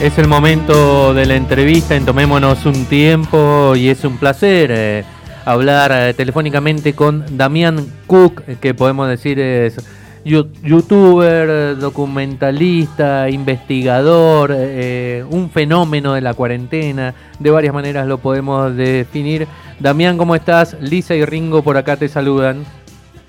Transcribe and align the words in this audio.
Es 0.00 0.18
el 0.18 0.28
momento 0.28 1.14
de 1.14 1.24
la 1.24 1.36
entrevista 1.36 1.96
en 1.96 2.04
Tomémonos 2.04 2.66
un 2.66 2.84
tiempo 2.84 3.74
y 3.74 3.88
es 3.88 4.04
un 4.04 4.18
placer 4.18 4.70
eh, 4.70 5.04
hablar 5.46 5.90
eh, 5.90 6.12
telefónicamente 6.12 6.92
con 6.92 7.24
Damián 7.34 7.86
Cook, 8.06 8.42
que 8.60 8.74
podemos 8.74 9.08
decir 9.08 9.40
es 9.40 9.76
youtuber, 10.22 11.78
documentalista, 11.78 13.30
investigador, 13.30 14.52
eh, 14.54 15.24
un 15.30 15.48
fenómeno 15.48 16.12
de 16.12 16.20
la 16.20 16.34
cuarentena, 16.34 17.14
de 17.38 17.50
varias 17.50 17.72
maneras 17.72 18.06
lo 18.06 18.18
podemos 18.18 18.76
definir. 18.76 19.48
Damián, 19.80 20.18
¿cómo 20.18 20.36
estás? 20.36 20.76
Lisa 20.80 21.14
y 21.14 21.24
Ringo 21.24 21.62
por 21.62 21.78
acá 21.78 21.96
te 21.96 22.08
saludan. 22.08 22.64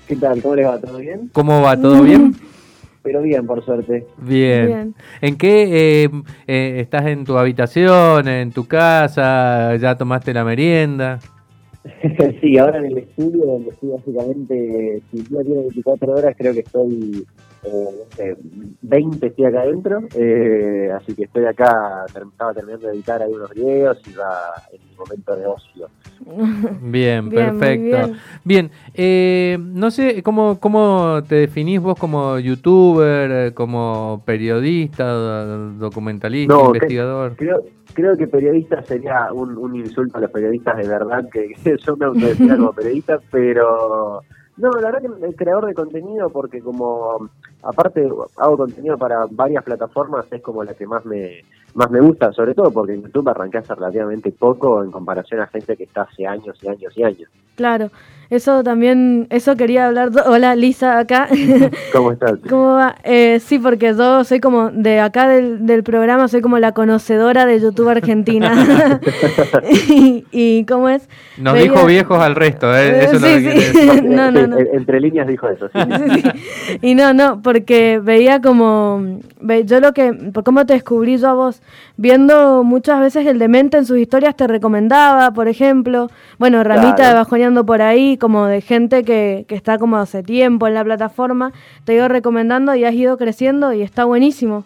¿Qué 0.06 0.16
tal? 0.16 0.42
¿Cómo 0.42 0.54
les 0.54 0.66
va? 0.66 0.78
¿Todo 0.78 0.98
bien? 0.98 1.30
¿Cómo 1.32 1.62
va? 1.62 1.76
¿Todo 1.78 2.02
bien? 2.02 2.36
Pero 3.08 3.22
bien, 3.22 3.46
por 3.46 3.64
suerte. 3.64 4.06
Bien. 4.18 4.94
¿En 5.22 5.38
qué 5.38 6.02
eh, 6.04 6.10
eh, 6.46 6.80
estás 6.80 7.06
en 7.06 7.24
tu 7.24 7.38
habitación, 7.38 8.28
en 8.28 8.52
tu 8.52 8.66
casa? 8.66 9.74
¿Ya 9.76 9.96
tomaste 9.96 10.34
la 10.34 10.44
merienda? 10.44 11.18
sí, 12.40 12.58
ahora 12.58 12.78
en 12.78 12.86
el 12.86 12.98
estudio, 12.98 13.46
donde 13.46 13.70
estoy 13.70 13.90
básicamente, 13.90 15.02
si 15.10 15.16
día 15.22 15.42
tiene 15.42 15.60
24 15.62 16.12
horas, 16.12 16.34
creo 16.36 16.52
que 16.52 16.60
estoy, 16.60 17.26
eh, 17.64 17.70
no 17.72 18.16
sé, 18.16 18.36
20 18.82 19.26
estoy 19.26 19.44
acá 19.44 19.60
adentro, 19.62 20.00
eh, 20.14 20.90
así 20.94 21.14
que 21.14 21.24
estoy 21.24 21.46
acá, 21.46 22.04
estaba 22.06 22.54
terminando 22.54 22.88
de 22.88 22.94
editar 22.94 23.22
algunos 23.22 23.50
videos 23.50 23.98
y 24.08 24.12
va 24.14 24.54
en 24.72 24.80
mi 24.88 24.96
momento 24.96 25.36
de 25.36 25.46
ocio. 25.46 25.88
Bien, 26.82 27.30
perfecto. 27.30 28.12
Bien, 28.44 28.70
eh, 28.94 29.56
no 29.60 29.90
sé, 29.90 30.22
¿cómo, 30.22 30.58
¿cómo 30.60 31.22
te 31.28 31.36
definís 31.36 31.80
vos 31.80 31.98
como 31.98 32.38
youtuber, 32.38 33.54
como 33.54 34.22
periodista, 34.24 35.12
documentalista, 35.78 36.54
investigador? 36.66 37.36
creo, 37.36 37.62
creo 37.94 38.16
que 38.16 38.26
periodista 38.26 38.82
sería 38.82 39.32
un, 39.32 39.74
insulto 39.76 40.18
a 40.18 40.20
los 40.20 40.30
periodistas 40.30 40.76
de 40.76 40.88
verdad, 40.88 41.28
que, 41.30 41.54
yo 41.86 41.96
me 41.96 42.06
autodefino 42.06 42.56
como 42.56 42.72
periodista, 42.72 43.18
pero 43.30 44.22
no, 44.56 44.70
la 44.72 44.90
verdad 44.90 45.00
que 45.00 45.26
el 45.26 45.36
creador 45.36 45.66
de 45.66 45.74
contenido, 45.74 46.30
porque 46.30 46.60
como 46.60 47.30
aparte 47.62 48.08
hago 48.36 48.56
contenido 48.56 48.98
para 48.98 49.26
varias 49.30 49.62
plataformas, 49.62 50.26
es 50.32 50.42
como 50.42 50.64
la 50.64 50.74
que 50.74 50.86
más 50.86 51.04
me 51.04 51.44
más 51.74 51.90
me 51.90 52.00
gusta, 52.00 52.32
sobre 52.32 52.54
todo 52.54 52.70
porque 52.70 52.94
en 52.94 53.02
YouTube 53.02 53.28
arranqué 53.28 53.58
hace 53.58 53.74
relativamente 53.74 54.30
poco 54.32 54.82
en 54.82 54.90
comparación 54.90 55.40
a 55.40 55.46
gente 55.46 55.76
que 55.76 55.84
está 55.84 56.02
hace 56.02 56.26
años 56.26 56.58
y 56.62 56.68
años 56.68 56.92
y 56.96 57.02
años. 57.02 57.28
Claro, 57.56 57.90
eso 58.30 58.62
también, 58.62 59.26
eso 59.30 59.56
quería 59.56 59.86
hablar. 59.86 60.10
Hola 60.26 60.54
Lisa, 60.54 60.98
acá. 60.98 61.28
¿Cómo 61.92 62.12
estás? 62.12 62.34
¿Cómo 62.48 62.74
va? 62.74 62.94
Eh, 63.02 63.40
sí, 63.40 63.58
porque 63.58 63.94
yo 63.96 64.22
soy 64.22 64.38
como, 64.38 64.70
de 64.70 65.00
acá 65.00 65.26
del, 65.28 65.66
del, 65.66 65.82
programa, 65.82 66.28
soy 66.28 66.42
como 66.42 66.58
la 66.58 66.72
conocedora 66.72 67.46
de 67.46 67.58
YouTube 67.58 67.88
Argentina. 67.88 69.00
y, 70.30 70.64
cómo 70.66 70.90
es? 70.90 71.08
Nos 71.38 71.54
dijo 71.58 71.86
viejos 71.86 72.18
al 72.20 72.34
resto, 72.34 72.76
¿eh? 72.76 73.04
Eso 73.04 73.18
sí, 73.18 73.50
sí. 73.72 74.02
no, 74.04 74.30
no, 74.30 74.46
no. 74.46 74.58
Entre 74.58 75.00
líneas 75.00 75.26
dijo 75.26 75.48
eso, 75.48 75.68
sí. 75.68 75.78
Y 76.82 76.94
no, 76.94 77.14
no, 77.14 77.40
porque 77.40 77.98
veía 77.98 78.42
como, 78.42 79.20
yo 79.64 79.80
lo 79.80 79.94
que, 79.94 80.12
por 80.12 80.44
cómo 80.44 80.66
te 80.66 80.74
descubrí 80.74 81.16
yo 81.16 81.28
a 81.28 81.32
vos, 81.32 81.57
viendo 81.96 82.64
muchas 82.64 83.00
veces 83.00 83.26
el 83.26 83.38
demente 83.38 83.76
en 83.78 83.86
sus 83.86 83.98
historias 83.98 84.36
te 84.36 84.46
recomendaba, 84.46 85.32
por 85.32 85.48
ejemplo, 85.48 86.10
bueno, 86.38 86.62
Ramita 86.64 87.08
de 87.08 87.14
Bajoneando 87.14 87.66
por 87.66 87.82
ahí, 87.82 88.16
como 88.16 88.46
de 88.46 88.60
gente 88.60 89.04
que, 89.04 89.44
que 89.48 89.54
está 89.54 89.78
como 89.78 89.96
hace 89.96 90.22
tiempo 90.22 90.66
en 90.66 90.74
la 90.74 90.84
plataforma, 90.84 91.52
te 91.84 91.94
ido 91.94 92.08
recomendando 92.08 92.74
y 92.74 92.84
has 92.84 92.94
ido 92.94 93.16
creciendo 93.18 93.72
y 93.72 93.82
está 93.82 94.04
buenísimo. 94.04 94.64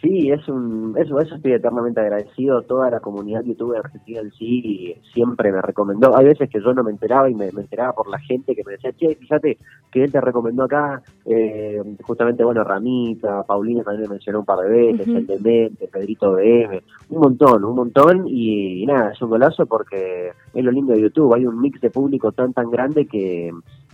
Sí, 0.00 0.30
es 0.30 0.46
un, 0.48 0.94
eso, 0.96 1.18
eso 1.18 1.34
estoy 1.34 1.54
eternamente 1.54 2.00
agradecido. 2.00 2.62
Toda 2.62 2.88
la 2.88 3.00
comunidad 3.00 3.42
youtuber 3.42 3.80
argentina 3.80 4.20
en 4.20 4.30
sí 4.32 4.94
siempre 5.12 5.50
me 5.50 5.60
recomendó. 5.60 6.16
Hay 6.16 6.26
veces 6.26 6.48
que 6.48 6.60
yo 6.60 6.72
no 6.72 6.84
me 6.84 6.92
enteraba 6.92 7.28
y 7.28 7.34
me, 7.34 7.48
enteraba 7.48 7.94
por 7.94 8.08
la 8.08 8.18
gente 8.20 8.54
que 8.54 8.62
me 8.64 8.72
decía, 8.72 8.92
che, 8.92 9.16
fíjate 9.16 9.58
que 9.90 10.04
él 10.04 10.12
te 10.12 10.20
recomendó 10.20 10.64
acá. 10.64 11.02
Eh, 11.26 11.82
justamente, 12.02 12.44
bueno, 12.44 12.62
Ramita, 12.62 13.42
Paulina 13.42 13.82
también 13.82 14.02
me 14.02 14.14
mencionó 14.14 14.40
un 14.40 14.44
par 14.44 14.60
de 14.60 14.68
veces, 14.68 15.08
el 15.08 15.26
Demente, 15.26 15.88
Pedrito 15.88 16.32
BM, 16.32 16.80
un 17.10 17.20
montón, 17.20 17.64
un 17.64 17.74
montón. 17.74 18.28
Y, 18.28 18.82
y, 18.84 18.86
nada, 18.86 19.10
es 19.10 19.20
un 19.20 19.30
golazo 19.30 19.66
porque 19.66 20.30
es 20.54 20.64
lo 20.64 20.70
lindo 20.70 20.92
de 20.92 21.00
YouTube. 21.00 21.34
Hay 21.34 21.44
un 21.44 21.60
mix 21.60 21.80
de 21.80 21.90
público 21.90 22.30
tan, 22.30 22.52
tan 22.52 22.70
grande 22.70 23.06
que 23.06 23.50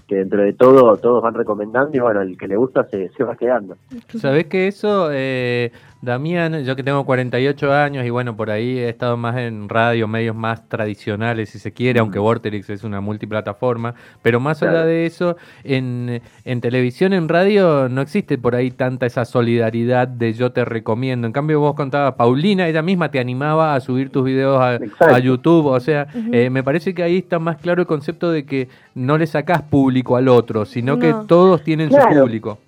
que 0.07 0.17
dentro 0.17 0.43
de 0.43 0.53
todo 0.53 0.97
todos 0.97 1.23
van 1.23 1.35
recomendando 1.35 1.97
y 1.97 2.01
bueno, 2.01 2.21
el 2.21 2.37
que 2.37 2.47
le 2.47 2.57
gusta 2.57 2.85
se, 2.85 3.09
se 3.11 3.25
va 3.25 3.37
quedando. 3.37 3.77
¿Sabés 4.09 4.47
que 4.47 4.69
eso, 4.69 5.09
eh, 5.13 5.73
Damián, 6.05 6.65
yo 6.65 6.77
que 6.77 6.83
tengo 6.83 7.05
48 7.05 7.73
años 7.73 8.05
y 8.05 8.11
bueno, 8.11 8.37
por 8.37 8.51
ahí 8.51 8.79
he 8.79 8.89
estado 8.89 9.17
más 9.17 9.37
en 9.37 9.69
radio, 9.69 10.07
medios 10.07 10.37
más 10.37 10.69
tradicionales 10.69 11.51
si 11.51 11.59
se 11.59 11.73
quiere, 11.73 12.01
aunque 12.01 12.19
Vorterix 12.19 12.69
es 12.71 12.85
una 12.85 13.01
multiplataforma, 13.01 13.95
pero 14.23 14.41
más 14.41 14.63
allá 14.63 14.85
de 14.85 15.07
eso, 15.07 15.37
en, 15.63 16.21
en 16.45 16.61
televisión, 16.61 17.13
en 17.13 17.29
radio, 17.29 17.89
no 17.89 18.01
existe 18.01 18.39
por 18.39 18.55
ahí 18.55 18.71
tanta 18.71 19.07
esa 19.07 19.25
solidaridad 19.25 20.07
de 20.07 20.33
yo 20.35 20.53
te 20.53 20.65
recomiendo. 20.65 21.27
En 21.27 21.33
cambio, 21.33 21.61
vos 21.61 21.75
contabas, 21.75 22.15
Paulina, 22.15 22.69
ella 22.69 22.83
misma 22.83 23.11
te 23.11 23.19
animaba 23.19 23.75
a 23.75 23.81
subir 23.81 24.11
tus 24.11 24.25
videos 24.25 24.61
a, 24.61 25.19
YouTube, 25.19 25.67
o 25.67 25.81
sea, 25.81 26.07
eh, 26.33 26.51
me 26.51 26.63
parece 26.63 26.93
que 26.93 27.03
ahí 27.03 27.19
está 27.19 27.39
más 27.39 27.57
claro 27.57 27.81
el 27.81 27.87
concepto 27.87 28.31
de 28.31 28.45
que 28.45 28.69
no 28.95 29.17
le 29.17 29.27
sacás 29.27 29.63
público 29.63 30.17
al 30.17 30.29
otro, 30.29 30.65
sino 30.65 30.99
que 30.99 31.15
todos 31.27 31.63
tienen 31.63 31.91
su 31.91 31.97
público. 31.97 32.59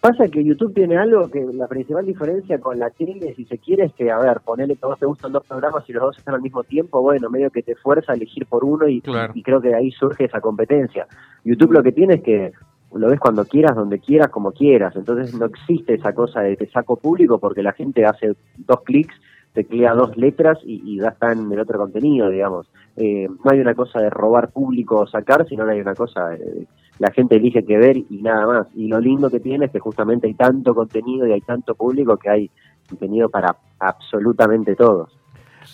Pasa 0.00 0.28
que 0.28 0.42
YouTube 0.42 0.72
tiene 0.72 0.96
algo 0.96 1.30
que 1.30 1.44
la 1.52 1.68
principal 1.68 2.06
diferencia 2.06 2.58
con 2.58 2.78
la 2.78 2.88
tele, 2.88 3.34
si 3.34 3.44
se 3.44 3.58
quiere, 3.58 3.84
es 3.84 3.92
que, 3.92 4.10
a 4.10 4.18
ver, 4.18 4.40
ponele 4.40 4.76
que 4.76 4.86
a 4.86 4.88
vos 4.88 4.98
te 4.98 5.04
gustan 5.04 5.32
dos 5.32 5.46
programas 5.46 5.86
y 5.88 5.92
los 5.92 6.02
dos 6.02 6.18
están 6.18 6.34
al 6.34 6.40
mismo 6.40 6.64
tiempo, 6.64 7.02
bueno, 7.02 7.28
medio 7.28 7.50
que 7.50 7.62
te 7.62 7.74
fuerza 7.74 8.12
a 8.12 8.14
elegir 8.14 8.46
por 8.46 8.64
uno 8.64 8.88
y, 8.88 9.02
y 9.34 9.42
creo 9.42 9.60
que 9.60 9.68
de 9.68 9.74
ahí 9.74 9.90
surge 9.90 10.24
esa 10.24 10.40
competencia. 10.40 11.06
YouTube 11.44 11.72
lo 11.72 11.82
que 11.82 11.92
tiene 11.92 12.14
es 12.14 12.22
que 12.22 12.52
lo 12.94 13.08
ves 13.08 13.20
cuando 13.20 13.44
quieras, 13.44 13.76
donde 13.76 13.98
quieras, 13.98 14.30
como 14.30 14.52
quieras. 14.52 14.96
Entonces 14.96 15.34
no 15.34 15.44
existe 15.44 15.94
esa 15.94 16.14
cosa 16.14 16.40
de 16.40 16.56
te 16.56 16.66
saco 16.70 16.96
público 16.96 17.38
porque 17.38 17.62
la 17.62 17.72
gente 17.72 18.06
hace 18.06 18.34
dos 18.56 18.80
clics, 18.84 19.14
teclea 19.52 19.92
dos 19.92 20.16
letras 20.16 20.58
y, 20.64 20.80
y 20.94 21.00
ya 21.00 21.08
está 21.08 21.32
en 21.32 21.52
el 21.52 21.60
otro 21.60 21.78
contenido, 21.78 22.30
digamos. 22.30 22.70
Eh, 22.96 23.28
no 23.28 23.50
hay 23.50 23.60
una 23.60 23.74
cosa 23.74 24.00
de 24.00 24.08
robar 24.08 24.50
público 24.50 25.00
o 25.00 25.06
sacar, 25.06 25.46
sino 25.46 25.68
hay 25.68 25.80
una 25.80 25.94
cosa 25.94 26.30
de 26.30 26.66
la 27.00 27.10
gente 27.12 27.36
elige 27.36 27.64
qué 27.64 27.78
ver 27.78 27.96
y 27.96 28.20
nada 28.20 28.46
más. 28.46 28.66
Y 28.74 28.86
lo 28.86 29.00
lindo 29.00 29.30
que 29.30 29.40
tiene 29.40 29.64
es 29.64 29.72
que 29.72 29.78
justamente 29.78 30.26
hay 30.26 30.34
tanto 30.34 30.74
contenido 30.74 31.26
y 31.26 31.32
hay 31.32 31.40
tanto 31.40 31.74
público 31.74 32.18
que 32.18 32.28
hay 32.28 32.50
contenido 32.88 33.30
para 33.30 33.56
absolutamente 33.78 34.76
todos. 34.76 35.10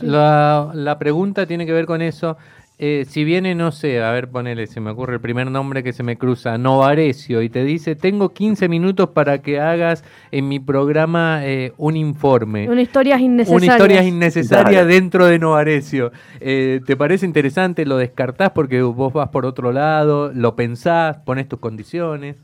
La, 0.01 0.71
la 0.73 0.99
pregunta 0.99 1.45
tiene 1.45 1.67
que 1.67 1.73
ver 1.73 1.85
con 1.85 2.01
eso. 2.01 2.37
Eh, 2.79 3.07
si 3.09 3.25
viene, 3.25 3.55
no 3.55 3.73
sé, 3.73 4.03
a 4.03 4.13
ver, 4.13 4.29
ponele, 4.29 4.67
se 4.67 4.81
me 4.81 4.91
ocurre 4.91 5.15
el 5.15 5.21
primer 5.21 5.51
nombre 5.51 5.83
que 5.83 5.95
se 5.95 6.03
me 6.03 6.19
cruza, 6.19 6.59
Novarecio, 6.59 7.41
y 7.41 7.49
te 7.49 7.65
dice, 7.65 7.97
tengo 7.97 8.35
15 8.35 8.69
minutos 8.69 9.09
para 9.11 9.41
que 9.41 9.59
hagas 9.61 10.05
en 10.31 10.47
mi 10.47 10.61
programa 10.61 11.41
eh, 11.47 11.73
un 11.79 11.97
informe. 11.97 12.69
Una 12.69 12.83
historia 12.83 13.19
innecesaria. 13.19 13.57
Una 13.57 13.73
historia 13.75 14.03
innecesaria 14.03 14.85
dentro 14.85 15.25
de 15.25 15.39
Novarecio. 15.39 16.13
Eh, 16.41 16.83
¿Te 16.85 16.97
parece 16.97 17.25
interesante? 17.25 17.87
¿Lo 17.87 17.97
descartás 17.97 18.51
porque 18.51 18.83
vos 18.83 19.11
vas 19.11 19.31
por 19.31 19.47
otro 19.47 19.73
lado? 19.73 20.31
¿Lo 20.35 20.55
pensás? 20.55 21.17
¿Pones 21.25 21.49
tus 21.49 21.59
condiciones? 21.59 22.37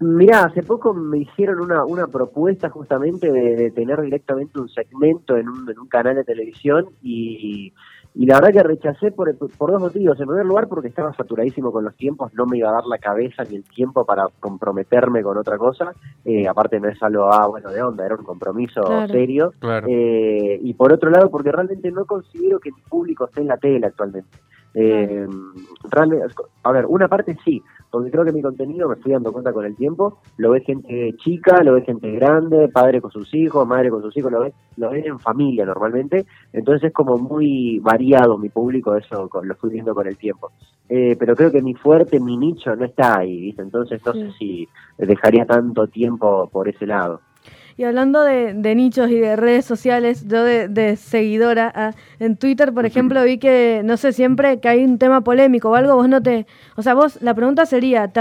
Mirá, 0.00 0.46
hace 0.46 0.64
poco 0.64 0.92
me 0.92 1.18
hicieron 1.18 1.60
una, 1.60 1.84
una 1.84 2.08
propuesta 2.08 2.68
justamente 2.68 3.30
de, 3.30 3.70
tener 3.70 4.02
directamente 4.02 4.58
un 4.58 4.68
segmento 4.68 5.36
en 5.36 5.48
un, 5.48 5.70
en 5.70 5.78
un 5.78 5.86
canal 5.86 6.16
de 6.16 6.24
televisión 6.24 6.86
y 7.00 7.32
y 7.62 7.72
la 8.14 8.34
verdad 8.34 8.52
que 8.52 8.62
rechacé 8.62 9.10
por, 9.10 9.34
por 9.36 9.72
dos 9.72 9.80
motivos. 9.80 10.20
En 10.20 10.26
primer 10.26 10.44
lugar, 10.44 10.68
porque 10.68 10.88
estaba 10.88 11.14
saturadísimo 11.14 11.72
con 11.72 11.84
los 11.84 11.96
tiempos, 11.96 12.32
no 12.34 12.46
me 12.46 12.58
iba 12.58 12.68
a 12.68 12.72
dar 12.72 12.86
la 12.86 12.98
cabeza 12.98 13.42
ni 13.44 13.56
el 13.56 13.64
tiempo 13.64 14.04
para 14.04 14.26
comprometerme 14.38 15.22
con 15.22 15.38
otra 15.38 15.56
cosa. 15.56 15.92
Eh, 16.24 16.46
aparte, 16.46 16.78
no 16.78 16.88
es 16.88 17.02
algo, 17.02 17.32
ah, 17.32 17.46
bueno, 17.46 17.70
de 17.70 17.82
onda, 17.82 18.04
era 18.04 18.14
un 18.14 18.24
compromiso 18.24 18.82
serio. 19.08 19.54
Eh, 19.88 20.60
y 20.62 20.74
por 20.74 20.92
otro 20.92 21.10
lado, 21.10 21.30
porque 21.30 21.52
realmente 21.52 21.90
no 21.90 22.04
considero 22.04 22.60
que 22.60 22.70
mi 22.70 22.82
público 22.82 23.26
esté 23.26 23.40
en 23.40 23.48
la 23.48 23.56
tele 23.56 23.86
actualmente. 23.86 24.38
Eh, 24.74 25.26
a 26.62 26.72
ver, 26.72 26.86
una 26.86 27.08
parte 27.08 27.36
sí, 27.44 27.62
porque 27.90 28.10
creo 28.10 28.24
que 28.24 28.32
mi 28.32 28.40
contenido, 28.40 28.88
me 28.88 28.94
estoy 28.94 29.12
dando 29.12 29.32
cuenta 29.32 29.52
con 29.52 29.66
el 29.66 29.76
tiempo, 29.76 30.18
lo 30.38 30.50
ve 30.52 30.60
gente 30.60 31.14
chica, 31.18 31.62
lo 31.62 31.74
ve 31.74 31.82
gente 31.82 32.10
grande, 32.12 32.68
padre 32.68 33.02
con 33.02 33.10
sus 33.10 33.32
hijos, 33.34 33.66
madre 33.66 33.90
con 33.90 34.00
sus 34.00 34.16
hijos, 34.16 34.32
lo 34.32 34.40
ve, 34.40 34.54
lo 34.76 34.90
ven 34.90 35.04
en 35.04 35.18
familia 35.18 35.66
normalmente, 35.66 36.24
entonces 36.52 36.88
es 36.88 36.92
como 36.94 37.18
muy 37.18 37.80
variado 37.80 38.38
mi 38.38 38.48
público, 38.48 38.96
eso 38.96 39.28
lo 39.42 39.52
estoy 39.52 39.70
viendo 39.70 39.94
con 39.94 40.06
el 40.06 40.16
tiempo. 40.16 40.52
Eh, 40.88 41.16
pero 41.18 41.36
creo 41.36 41.50
que 41.50 41.62
mi 41.62 41.74
fuerte, 41.74 42.18
mi 42.18 42.36
nicho 42.36 42.74
no 42.74 42.84
está 42.84 43.18
ahí, 43.18 43.40
¿viste? 43.40 43.62
entonces 43.62 44.00
no 44.04 44.12
sé 44.14 44.30
si 44.38 44.68
dejaría 44.96 45.44
tanto 45.44 45.86
tiempo 45.86 46.48
por 46.50 46.68
ese 46.68 46.86
lado. 46.86 47.20
Y 47.76 47.84
hablando 47.84 48.22
de, 48.22 48.74
nichos 48.74 49.10
y 49.10 49.18
de 49.18 49.36
redes 49.36 49.64
sociales, 49.64 50.26
yo 50.28 50.44
de, 50.44 50.96
seguidora, 50.96 51.72
ah, 51.74 51.92
en 52.18 52.36
Twitter, 52.36 52.72
por 52.72 52.86
ejemplo, 52.86 53.22
vi 53.24 53.38
que, 53.38 53.82
no 53.84 53.96
sé, 53.96 54.12
siempre 54.12 54.60
que 54.60 54.68
hay 54.68 54.84
un 54.84 54.98
tema 54.98 55.22
polémico 55.22 55.70
o 55.70 55.74
algo, 55.74 55.94
vos 55.94 56.08
no 56.08 56.22
te... 56.22 56.46
O 56.76 56.82
sea, 56.82 56.94
vos, 56.94 57.20
la 57.22 57.34
pregunta 57.34 57.66
sería, 57.66 58.08
¿te, 58.08 58.20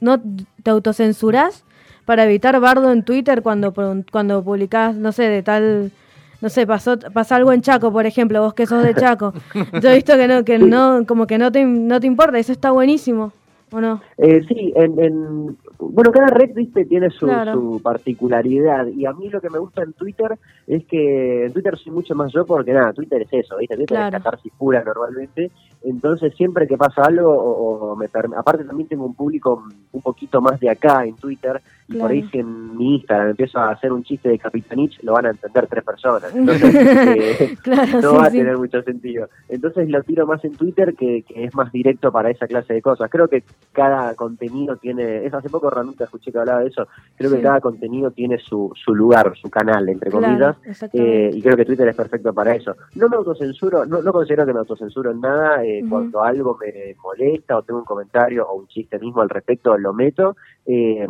no, 0.00 0.20
¿te 0.62 0.70
autocensurás 0.70 1.64
para 2.04 2.24
evitar 2.24 2.58
bardo 2.60 2.90
en 2.92 3.04
Twitter 3.04 3.42
cuando, 3.42 3.74
cuando 4.10 4.42
publicás, 4.42 4.96
no 4.96 5.12
sé, 5.12 5.24
de 5.24 5.42
tal 5.42 5.92
no 6.40 6.48
sé, 6.48 6.66
pasó, 6.66 6.98
pasa 7.12 7.36
algo 7.36 7.52
en 7.52 7.60
Chaco, 7.60 7.92
por 7.92 8.06
ejemplo, 8.06 8.40
vos 8.40 8.54
que 8.54 8.66
sos 8.66 8.82
de 8.82 8.94
Chaco. 8.94 9.34
Yo 9.82 9.90
he 9.90 9.94
visto 9.94 10.16
que 10.16 10.26
no, 10.26 10.44
que 10.44 10.58
no, 10.58 11.04
como 11.06 11.26
que 11.26 11.36
no 11.36 11.52
te, 11.52 11.64
no 11.64 12.00
te 12.00 12.06
importa, 12.06 12.38
eso 12.38 12.52
está 12.52 12.70
buenísimo. 12.70 13.32
¿O 13.72 13.80
no? 13.80 14.00
Eh, 14.18 14.42
sí, 14.48 14.72
en, 14.74 15.56
bueno, 15.80 16.12
cada 16.12 16.28
red, 16.28 16.54
viste, 16.54 16.84
tiene 16.84 17.10
su, 17.10 17.26
su, 17.26 17.80
particularidad. 17.82 18.86
Y 18.88 19.06
a 19.06 19.12
mí 19.12 19.28
lo 19.28 19.40
que 19.40 19.50
me 19.50 19.58
gusta 19.58 19.82
en 19.82 19.92
Twitter 19.94 20.38
es 20.66 20.84
que 20.86 21.46
en 21.46 21.52
Twitter 21.52 21.76
soy 21.78 21.92
mucho 21.92 22.14
más 22.14 22.32
yo 22.32 22.44
porque, 22.44 22.72
nada, 22.72 22.92
Twitter 22.92 23.22
es 23.22 23.32
eso, 23.32 23.56
viste, 23.56 23.76
Twitter 23.76 23.98
es 24.00 24.10
catarsis 24.10 24.52
pura 24.58 24.82
normalmente. 24.84 25.50
Entonces, 25.82 26.34
siempre 26.36 26.66
que 26.66 26.76
pasa 26.76 27.02
algo, 27.02 27.32
o, 27.32 27.96
me 27.96 28.06
aparte 28.36 28.64
también 28.64 28.88
tengo 28.88 29.06
un 29.06 29.14
público 29.14 29.64
un 29.92 30.02
poquito 30.02 30.40
más 30.40 30.60
de 30.60 30.68
acá 30.68 31.04
en 31.04 31.16
Twitter, 31.16 31.60
y 31.88 31.96
por 31.96 32.10
ahí 32.10 32.28
si 32.30 32.38
en 32.38 32.76
mi 32.76 32.96
Instagram 32.96 33.30
empiezo 33.30 33.58
a 33.58 33.70
hacer 33.70 33.90
un 33.92 34.04
chiste 34.04 34.28
de 34.28 34.38
Capitanich, 34.38 35.02
lo 35.02 35.14
van 35.14 35.26
a 35.26 35.30
entender 35.30 35.66
tres 35.66 35.82
personas. 35.82 36.32
Entonces, 36.34 36.74
eh, 36.74 37.56
no 38.02 38.14
va 38.14 38.26
a 38.26 38.30
tener 38.30 38.56
mucho 38.56 38.82
sentido. 38.82 39.28
Entonces, 39.48 39.88
lo 39.88 40.02
tiro 40.02 40.26
más 40.26 40.44
en 40.44 40.54
Twitter, 40.54 40.94
que, 40.94 41.22
que 41.22 41.44
es 41.44 41.54
más 41.54 41.72
directo 41.72 42.12
para 42.12 42.30
esa 42.30 42.46
clase 42.46 42.74
de 42.74 42.82
cosas. 42.82 43.10
Creo 43.10 43.28
que 43.28 43.42
cada 43.72 44.14
contenido 44.14 44.76
tiene, 44.76 45.24
es 45.24 45.34
hace 45.34 45.48
poco 45.48 45.70
realmente 45.70 46.04
escuché 46.04 46.30
que 46.30 46.38
hablaba 46.38 46.60
de 46.60 46.68
eso, 46.68 46.86
creo 47.16 47.30
que 47.30 47.40
cada 47.40 47.60
contenido 47.60 48.10
tiene 48.10 48.38
su, 48.38 48.70
su 48.74 48.94
lugar, 48.94 49.32
su 49.40 49.48
canal, 49.48 49.88
entre 49.88 50.10
comillas, 50.10 50.56
eh, 50.92 51.30
y 51.32 51.42
creo 51.42 51.56
que 51.56 51.64
Twitter 51.64 51.88
es 51.88 51.96
perfecto 51.96 52.32
para 52.32 52.54
eso. 52.54 52.76
No 52.94 53.08
me 53.08 53.16
autocensuro, 53.16 53.86
no, 53.86 54.02
no 54.02 54.12
considero 54.12 54.46
que 54.46 54.52
me 54.52 54.60
autocensuro 54.60 55.10
en 55.10 55.20
nada, 55.20 55.64
eh, 55.64 55.69
cuando 55.88 56.22
algo 56.22 56.56
me 56.60 56.94
molesta 57.02 57.56
o 57.56 57.62
tengo 57.62 57.80
un 57.80 57.84
comentario 57.84 58.46
o 58.48 58.54
un 58.54 58.66
chiste 58.66 58.98
mismo 58.98 59.20
al 59.22 59.28
respecto, 59.28 59.76
lo 59.76 59.92
meto. 59.92 60.36
Eh, 60.66 61.06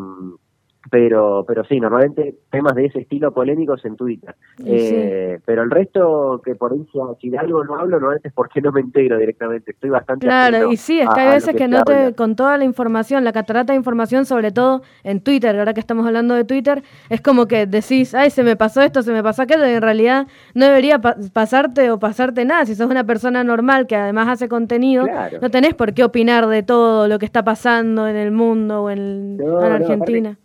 pero 0.89 1.45
pero 1.47 1.65
sí, 1.65 1.79
normalmente 1.79 2.37
temas 2.51 2.75
de 2.75 2.87
ese 2.87 3.01
estilo 3.01 3.33
polémicos 3.33 3.85
en 3.85 3.97
Twitter. 3.97 4.35
Eh, 4.65 5.39
pero 5.45 5.63
el 5.63 5.71
resto, 5.71 6.41
que 6.45 6.55
por 6.55 6.73
ahí 6.73 6.87
si 7.21 7.29
de 7.29 7.39
algo 7.39 7.65
no 7.65 7.77
hablo, 7.77 8.01
no 8.01 8.13
es 8.13 8.21
porque 8.33 8.61
no 8.61 8.73
me 8.73 8.81
integro 8.81 9.19
directamente, 9.19 9.73
estoy 9.73 9.91
bastante... 9.91 10.27
Claro, 10.27 10.71
y 10.71 10.77
sí, 10.77 11.01
es 11.01 11.09
que 11.11 11.21
hay 11.21 11.35
veces 11.35 11.55
que, 11.55 11.69
no 11.69 11.83
te, 11.83 12.15
con 12.15 12.37
toda 12.37 12.57
la 12.57 12.65
información, 12.65 13.25
la 13.25 13.33
catarata 13.33 13.73
de 13.73 13.77
información, 13.77 14.25
sobre 14.25 14.53
todo 14.53 14.83
en 15.05 15.21
Twitter, 15.21 15.59
ahora 15.59 15.75
que 15.75 15.81
estamos 15.81 16.07
hablando 16.07 16.35
de 16.35 16.45
Twitter, 16.45 16.83
es 17.09 17.21
como 17.21 17.47
que 17.47 17.67
decís, 17.67 18.15
ay, 18.15 18.31
se 18.31 18.43
me 18.43 18.57
pasó 18.57 18.81
esto, 18.83 19.03
se 19.03 19.13
me 19.13 19.23
pasó 19.23 19.43
aquello, 19.43 19.67
y 19.67 19.73
en 19.73 19.83
realidad 19.83 20.27
no 20.55 20.67
debería 20.67 21.01
pasarte 21.01 21.91
o 21.91 21.99
pasarte 21.99 22.45
nada, 22.45 22.65
si 22.65 22.75
sos 22.75 22.91
una 22.91 23.05
persona 23.05 23.45
normal 23.45 23.87
que 23.87 23.97
además 23.97 24.29
hace 24.29 24.49
contenido, 24.49 25.07
no 25.41 25.51
tenés 25.51 25.75
por 25.75 25.95
qué 25.95 26.05
opinar 26.05 26.47
de 26.47 26.63
todo 26.63 27.09
lo 27.09 27.19
que 27.19 27.27
está 27.27 27.45
pasando 27.45 28.07
en 28.07 28.17
el 28.17 28.31
mundo 28.31 28.85
o 28.85 28.91
en, 28.91 29.39
Argentina 29.61 30.37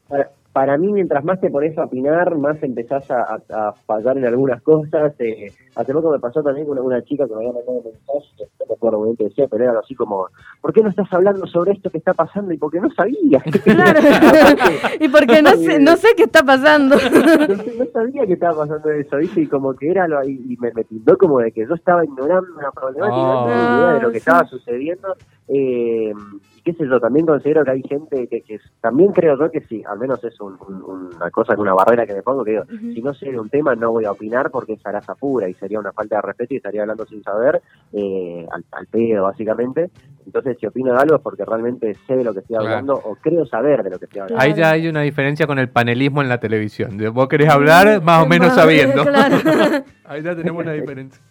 para 0.56 0.78
mí, 0.78 0.94
mientras 0.94 1.22
más 1.26 1.42
te 1.42 1.50
pones 1.50 1.78
a 1.78 1.84
opinar, 1.84 2.38
más 2.38 2.64
empezás 2.64 3.12
a, 3.12 3.74
fallar 3.86 4.18
en 4.18 4.24
algunas 4.24 4.62
cosas. 4.62 5.14
Eh, 5.20 5.52
hace 5.76 5.92
poco 5.92 6.10
me 6.12 6.20
pasó 6.20 6.42
también 6.42 6.66
con 6.66 6.80
una, 6.80 7.04
chica 7.04 7.28
que 7.28 7.32
me 7.32 7.40
había 7.40 7.52
mandado 7.52 7.80
un 7.80 7.84
mensaje, 7.84 8.50
no 8.62 8.66
me 8.70 8.74
acuerdo 8.74 9.04
bien 9.04 9.18
qué 9.18 9.26
decía, 9.26 9.48
pero 9.52 9.66
era 9.66 9.78
así 9.78 9.94
como, 9.96 10.30
¿por 10.62 10.72
qué 10.72 10.82
no 10.82 10.88
estás 10.88 11.12
hablando 11.12 11.46
sobre 11.46 11.74
esto 11.74 11.90
que 11.90 11.98
está 11.98 12.14
pasando? 12.14 12.54
Y 12.54 12.58
porque 12.58 12.80
no 12.80 12.90
sabía. 12.92 13.44
Claro, 13.66 14.00
y 14.98 15.10
porque 15.10 15.42
no 15.42 15.58
sé, 15.58 15.78
no 15.78 15.98
sé 15.98 16.08
qué 16.16 16.24
está 16.24 16.42
pasando. 16.42 16.96
no, 17.78 17.86
sabía 17.92 18.26
que 18.26 18.34
estaba 18.34 18.60
pasando 18.60 18.92
eso, 18.92 19.18
¿viste? 19.18 19.42
Y 19.42 19.48
como 19.48 19.74
que 19.74 19.90
era 19.90 20.08
lo, 20.08 20.24
y, 20.24 20.56
me, 20.62 20.72
me 20.72 20.86
tildó 20.86 21.18
como 21.18 21.40
de 21.40 21.52
que 21.52 21.68
yo 21.68 21.76
estaba 21.76 22.06
ignorando 22.06 22.48
una 22.58 22.72
problemática, 22.72 23.18
no 23.18 23.46
tenía 23.46 23.78
idea 23.78 23.94
de 23.96 24.02
lo 24.04 24.12
que 24.12 24.20
estaba 24.20 24.46
sucediendo. 24.46 25.18
Eh, 25.50 26.14
qué 26.66 26.74
sé 26.74 26.88
yo, 26.88 27.00
también 27.00 27.28
considero 27.28 27.64
que 27.64 27.72
hay 27.72 27.84
gente 27.84 28.28
que, 28.28 28.42
que 28.42 28.60
también 28.82 29.12
creo 29.14 29.38
yo 29.38 29.52
que 29.52 29.62
sí, 29.62 29.84
al 29.88 30.00
menos 30.00 30.22
es 30.24 30.34
una 30.42 31.30
cosa, 31.30 31.54
una 31.56 31.76
barrera 31.76 32.08
que 32.08 32.16
me 32.16 32.24
pongo, 32.24 32.44
que 32.44 32.52
digo, 32.52 32.64
si 32.68 33.02
no 33.04 33.14
sé 33.14 33.32
de 33.32 33.40
un 33.40 33.50
tema 33.50 33.76
no 33.76 33.92
voy 33.92 34.06
a 34.06 34.12
opinar 34.12 34.50
porque 34.50 34.74
es 34.74 34.86
araza 34.86 35.14
pura 35.14 35.48
y 35.48 35.54
sería 35.54 35.80
una 35.80 35.94
falta 35.94 36.16
de 36.16 36.22
respeto 36.24 36.56
y 36.56 36.58
estaría 36.58 36.82
hablando 36.82 37.06
sin 37.06 37.22
saber, 37.22 37.62
eh, 37.94 38.48
al, 38.72 38.88
pedo 38.88 39.24
básicamente. 39.24 39.92
Entonces, 40.26 40.58
si 40.60 40.66
opino 40.66 40.92
de 40.92 41.00
algo 41.00 41.18
es 41.18 41.22
porque 41.22 41.46
realmente 41.46 41.94
sé 42.08 42.16
de 42.16 42.24
lo 42.24 42.34
que 42.34 42.40
estoy 42.40 42.56
hablando 42.56 42.96
o 42.96 43.16
creo 43.16 43.46
saber 43.46 43.84
de 43.84 43.92
lo 43.92 44.00
que 44.00 44.06
estoy 44.06 44.22
hablando. 44.22 44.42
Ahí 44.42 44.56
ya 44.56 44.72
hay 44.72 44.88
una 44.88 45.02
diferencia 45.02 45.46
con 45.46 45.60
el 45.60 45.70
panelismo 45.70 46.24
en 46.24 46.30
la 46.30 46.40
televisión. 46.40 46.98
Vos 47.14 47.28
querés 47.28 47.50
hablar 47.50 48.02
más 48.02 48.24
o 48.24 48.28
menos 48.28 48.56
sabiendo. 48.56 49.04
Ahí 50.06 50.24
ya 50.24 50.36
tenemos 50.36 50.64
una 50.64 50.74
diferencia. 50.74 51.22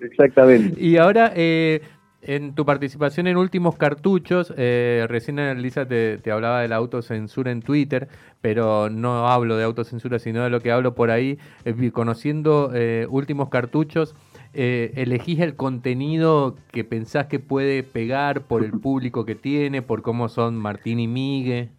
Exactamente. 0.00 0.80
Y 0.80 0.96
ahora, 0.96 1.32
eh, 1.34 1.80
en 2.26 2.54
tu 2.54 2.64
participación 2.64 3.26
en 3.26 3.36
últimos 3.36 3.76
cartuchos, 3.76 4.52
eh, 4.56 5.06
recién 5.08 5.38
Elisa 5.38 5.86
te, 5.86 6.20
hablaba 6.30 6.60
de 6.60 6.68
la 6.68 6.76
autocensura 6.76 7.50
en 7.50 7.62
Twitter, 7.62 8.08
pero 8.40 8.90
no 8.90 9.28
hablo 9.28 9.56
de 9.56 9.64
autocensura, 9.64 10.18
sino 10.18 10.42
de 10.42 10.50
lo 10.50 10.60
que 10.60 10.72
hablo 10.72 10.94
por 10.94 11.10
ahí. 11.10 11.38
Eh, 11.64 11.90
conociendo 11.92 12.70
eh, 12.74 13.06
últimos 13.10 13.48
cartuchos, 13.48 14.14
elegís 14.52 15.40
el 15.40 15.56
contenido 15.56 16.54
que 16.70 16.84
pensás 16.84 17.26
que 17.26 17.40
puede 17.40 17.82
pegar 17.82 18.42
por 18.42 18.64
el 18.64 18.72
público 18.72 19.24
que 19.24 19.34
tiene, 19.34 19.82
por 19.82 20.02
cómo 20.02 20.28
son 20.28 20.56
Martín 20.56 21.00
y 21.00 21.08
Migue. 21.08 21.70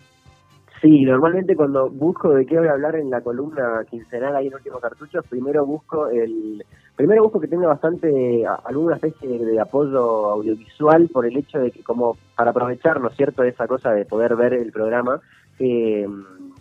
Sí, 0.82 1.04
normalmente 1.04 1.56
cuando 1.56 1.90
busco 1.90 2.34
de 2.34 2.46
qué 2.46 2.60
voy 2.60 2.68
a 2.68 2.74
hablar 2.74 2.96
en 2.96 3.10
la 3.10 3.22
columna 3.22 3.86
quincenal 3.90 4.36
ahí 4.36 4.48
en 4.48 4.56
últimos 4.56 4.82
cartuchos, 4.82 5.26
primero 5.28 5.66
busco 5.66 6.10
el 6.10 6.64
Primero 6.96 7.24
busco 7.24 7.42
que 7.42 7.48
tenga 7.48 7.68
bastante, 7.68 8.46
alguna 8.64 8.96
especie 8.96 9.28
de, 9.28 9.60
apoyo 9.60 10.30
audiovisual 10.32 11.10
por 11.10 11.26
el 11.26 11.36
hecho 11.38 11.60
de 11.60 11.72
que 11.72 11.84
como 11.84 12.18
para 12.36 12.52
aprovechar, 12.52 13.02
¿no 13.02 13.10
es 13.10 13.18
cierto?, 13.18 13.44
esa 13.44 13.68
cosa 13.68 13.92
de 13.92 14.06
poder 14.06 14.36
ver 14.38 14.54
el 14.54 14.72
programa, 14.72 15.20
eh, 15.60 16.08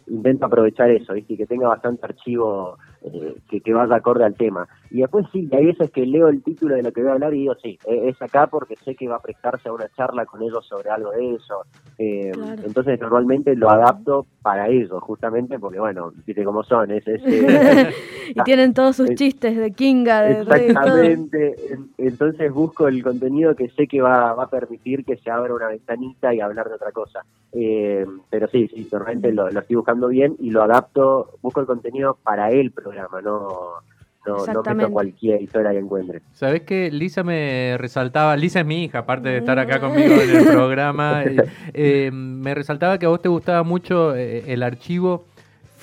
intento 0.06 0.46
aprovechar 0.46 0.90
eso, 0.90 1.14
¿viste? 1.14 1.36
Que 1.36 1.46
tenga 1.46 1.68
bastante 1.68 2.04
archivo 2.04 2.78
eh, 3.02 3.36
que, 3.48 3.60
que, 3.60 3.72
vaya 3.72 3.96
acorde 3.96 4.24
al 4.24 4.34
tema. 4.34 4.68
Y 4.90 5.00
después 5.00 5.26
sí, 5.32 5.48
hay 5.52 5.66
veces 5.66 5.90
que 5.90 6.04
leo 6.04 6.28
el 6.28 6.42
título 6.42 6.74
de 6.74 6.82
lo 6.82 6.92
que 6.92 7.00
voy 7.00 7.10
a 7.10 7.14
hablar 7.14 7.34
y 7.34 7.40
digo, 7.40 7.54
sí, 7.62 7.78
e, 7.86 8.08
es 8.08 8.20
acá 8.20 8.48
porque 8.48 8.76
sé 8.84 8.94
que 8.94 9.08
va 9.08 9.16
a 9.16 9.22
prestarse 9.22 9.68
a 9.68 9.72
una 9.72 9.88
charla 9.96 10.26
con 10.26 10.42
ellos 10.42 10.66
sobre 10.66 10.90
algo 10.90 11.10
de 11.12 11.34
eso. 11.34 11.62
Eh, 11.98 12.32
entonces 12.64 13.00
normalmente 13.00 13.54
lo 13.54 13.70
adapto 13.70 14.26
para 14.42 14.68
ellos, 14.68 15.02
justamente 15.02 15.58
porque, 15.58 15.78
bueno, 15.78 16.12
viste 16.26 16.44
cómo 16.44 16.64
son. 16.64 16.90
Es, 16.90 17.04
eh, 17.06 17.92
y 18.28 18.42
tienen 18.42 18.74
todos 18.74 18.96
sus 18.96 19.10
chistes 19.14 19.56
de 19.56 19.72
Kinga. 19.72 20.22
De 20.22 20.40
exactamente. 20.40 21.56
Entonces 21.98 22.52
busco 22.52 22.88
el 22.88 23.02
contenido 23.02 23.54
que 23.54 23.68
sé 23.70 23.86
que 23.86 24.00
va, 24.00 24.34
va 24.34 24.44
a 24.44 24.50
permitir 24.50 25.04
que 25.04 25.16
se 25.16 25.30
abra 25.30 25.54
una 25.54 25.68
ventanita 25.68 26.34
y 26.34 26.40
hablar 26.40 26.68
de 26.68 26.74
otra 26.74 26.92
cosa. 26.92 27.24
pero 27.52 28.48
sí, 28.48 28.68
sí, 28.68 28.88
normalmente 28.90 29.32
lo, 29.32 29.50
lo 29.50 29.60
estoy 29.60 29.76
buscando 29.76 30.08
bien 30.08 30.34
y 30.38 30.50
lo 30.50 30.62
adapto, 30.62 31.38
busco 31.42 31.60
el 31.60 31.66
contenido 31.66 32.18
para 32.22 32.50
él 32.50 32.72
programa, 32.72 33.20
no, 33.20 33.74
no, 34.26 34.46
no 34.46 34.74
meto 34.74 34.90
cualquier 34.90 35.42
historia 35.42 35.70
que 35.72 35.78
encuentre. 35.78 36.22
¿Sabés 36.32 36.62
que 36.62 36.90
Lisa 36.90 37.22
me 37.22 37.76
resaltaba, 37.78 38.36
Lisa 38.36 38.60
es 38.60 38.66
mi 38.66 38.84
hija, 38.84 39.00
aparte 39.00 39.28
de 39.28 39.38
estar 39.38 39.58
acá 39.58 39.80
conmigo 39.80 40.14
en 40.14 40.36
el 40.36 40.44
programa, 40.52 41.24
eh, 41.24 41.36
eh, 41.74 42.10
me 42.12 42.54
resaltaba 42.54 42.98
que 42.98 43.06
a 43.06 43.08
vos 43.08 43.20
te 43.20 43.28
gustaba 43.28 43.62
mucho 43.62 44.14
eh, 44.14 44.44
el 44.52 44.62
archivo 44.62 45.26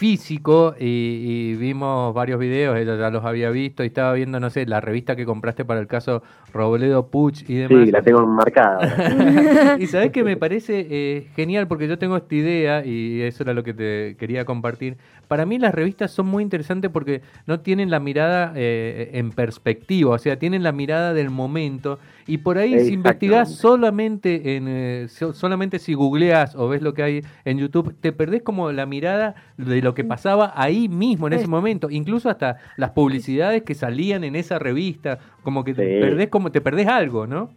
físico 0.01 0.73
y, 0.79 1.53
vimos 1.57 2.11
varios 2.15 2.39
videos, 2.39 2.75
ella 2.75 2.97
ya 2.97 3.11
los 3.11 3.23
había 3.23 3.51
visto 3.51 3.83
y 3.83 3.87
estaba 3.87 4.13
viendo, 4.13 4.39
no 4.39 4.49
sé, 4.49 4.65
la 4.65 4.81
revista 4.81 5.15
que 5.15 5.27
compraste 5.27 5.63
para 5.63 5.79
el 5.79 5.85
caso 5.85 6.23
Robledo 6.51 7.11
Puch 7.11 7.47
y 7.47 7.53
demás. 7.53 7.85
Sí, 7.85 7.91
la 7.91 8.01
tengo 8.01 8.25
marcada. 8.25 9.77
y 9.79 9.85
sabes 9.85 10.09
que 10.09 10.23
me 10.23 10.37
parece 10.37 10.87
eh, 10.89 11.27
genial 11.35 11.67
porque 11.67 11.87
yo 11.87 11.99
tengo 11.99 12.17
esta 12.17 12.33
idea 12.33 12.83
y 12.83 13.21
eso 13.21 13.43
era 13.43 13.53
lo 13.53 13.63
que 13.63 13.75
te 13.75 14.15
quería 14.17 14.43
compartir. 14.43 14.97
Para 15.27 15.45
mí 15.45 15.59
las 15.59 15.71
revistas 15.71 16.09
son 16.09 16.25
muy 16.25 16.41
interesantes 16.41 16.89
porque 16.89 17.21
no 17.45 17.59
tienen 17.59 17.91
la 17.91 17.99
mirada 17.99 18.53
eh, 18.55 19.11
en 19.13 19.29
perspectiva, 19.29 20.15
o 20.15 20.17
sea, 20.17 20.39
tienen 20.39 20.63
la 20.63 20.71
mirada 20.71 21.13
del 21.13 21.29
momento 21.29 21.99
y 22.31 22.37
por 22.37 22.57
ahí 22.57 22.79
si 22.79 22.93
investigás 22.93 23.53
solamente 23.53 24.55
en 24.55 24.65
eh, 24.69 25.07
solamente 25.09 25.79
si 25.79 25.93
googleas 25.93 26.55
o 26.55 26.69
ves 26.69 26.81
lo 26.81 26.93
que 26.93 27.03
hay 27.03 27.21
en 27.43 27.57
YouTube, 27.57 27.93
te 27.99 28.13
perdés 28.13 28.41
como 28.41 28.71
la 28.71 28.85
mirada 28.85 29.35
de 29.57 29.81
lo 29.81 29.93
que 29.93 30.05
pasaba 30.05 30.53
ahí 30.55 30.87
mismo 30.87 31.27
en 31.27 31.33
ese 31.33 31.47
momento, 31.47 31.89
incluso 31.89 32.29
hasta 32.29 32.55
las 32.77 32.91
publicidades 32.91 33.63
que 33.63 33.75
salían 33.75 34.23
en 34.23 34.37
esa 34.37 34.59
revista, 34.59 35.19
como 35.43 35.65
que 35.65 35.73
te 35.73 35.99
perdés 35.99 36.29
como 36.29 36.53
te 36.53 36.61
perdés 36.61 36.87
algo, 36.87 37.27
¿no? 37.27 37.49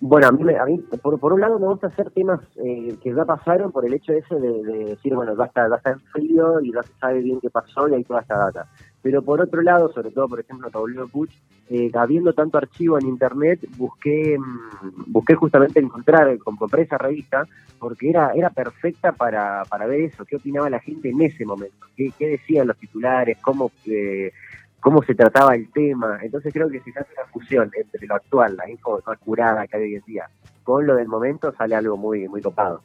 Bueno, 0.00 0.28
a 0.28 0.32
mí, 0.32 0.54
a 0.54 0.64
mí 0.64 0.78
por, 1.02 1.18
por 1.18 1.32
un 1.32 1.40
lado 1.40 1.58
me 1.58 1.66
gusta 1.66 1.88
hacer 1.88 2.10
temas 2.10 2.40
eh, 2.56 2.96
que 3.02 3.12
ya 3.12 3.24
pasaron 3.24 3.72
por 3.72 3.84
el 3.84 3.94
hecho 3.94 4.12
ese 4.12 4.36
de, 4.36 4.62
decir, 4.84 5.14
bueno, 5.14 5.36
ya 5.36 5.44
está, 5.44 5.68
ya 5.68 5.74
está 5.74 5.90
en 5.90 6.00
frío 6.00 6.60
y 6.60 6.72
ya 6.72 6.82
se 6.84 6.92
sabe 7.00 7.20
bien 7.20 7.40
qué 7.40 7.50
pasó 7.50 7.88
y 7.88 7.94
hay 7.94 8.04
toda 8.04 8.20
esta 8.20 8.38
data. 8.38 8.68
Pero 9.02 9.22
por 9.22 9.40
otro 9.40 9.60
lado, 9.60 9.92
sobre 9.92 10.10
todo, 10.10 10.28
por 10.28 10.38
ejemplo, 10.38 10.70
Tablero 10.70 11.08
Puch, 11.08 11.30
eh, 11.70 11.90
habiendo 11.94 12.32
tanto 12.32 12.58
archivo 12.58 12.98
en 12.98 13.08
internet, 13.08 13.60
busqué 13.76 14.38
mm, 14.38 15.12
busqué 15.12 15.34
justamente 15.34 15.80
encontrar, 15.80 16.38
compré 16.38 16.82
esa 16.82 16.98
revista, 16.98 17.46
porque 17.80 18.10
era 18.10 18.32
era 18.34 18.50
perfecta 18.50 19.12
para, 19.12 19.64
para 19.68 19.86
ver 19.86 20.02
eso, 20.02 20.24
qué 20.24 20.36
opinaba 20.36 20.70
la 20.70 20.80
gente 20.80 21.10
en 21.10 21.20
ese 21.22 21.44
momento, 21.44 21.86
qué, 21.96 22.12
qué 22.16 22.28
decían 22.28 22.68
los 22.68 22.76
titulares, 22.76 23.38
cómo... 23.38 23.72
Eh, 23.86 24.32
cómo 24.80 25.02
se 25.02 25.14
trataba 25.14 25.54
el 25.54 25.70
tema. 25.72 26.18
Entonces 26.22 26.52
creo 26.52 26.68
que 26.68 26.80
si 26.80 26.92
se 26.92 27.00
hace 27.00 27.12
una 27.14 27.26
fusión 27.26 27.70
entre 27.76 28.06
lo 28.06 28.14
actual, 28.14 28.56
la 28.56 28.68
info 28.68 29.02
más 29.06 29.18
curada 29.18 29.66
que 29.66 29.76
hay 29.76 29.82
hoy 29.84 29.94
en 29.96 30.02
día, 30.06 30.30
con 30.64 30.86
lo 30.86 30.96
del 30.96 31.08
momento, 31.08 31.52
sale 31.56 31.74
algo 31.74 31.96
muy, 31.96 32.28
muy 32.28 32.40
topado. 32.40 32.82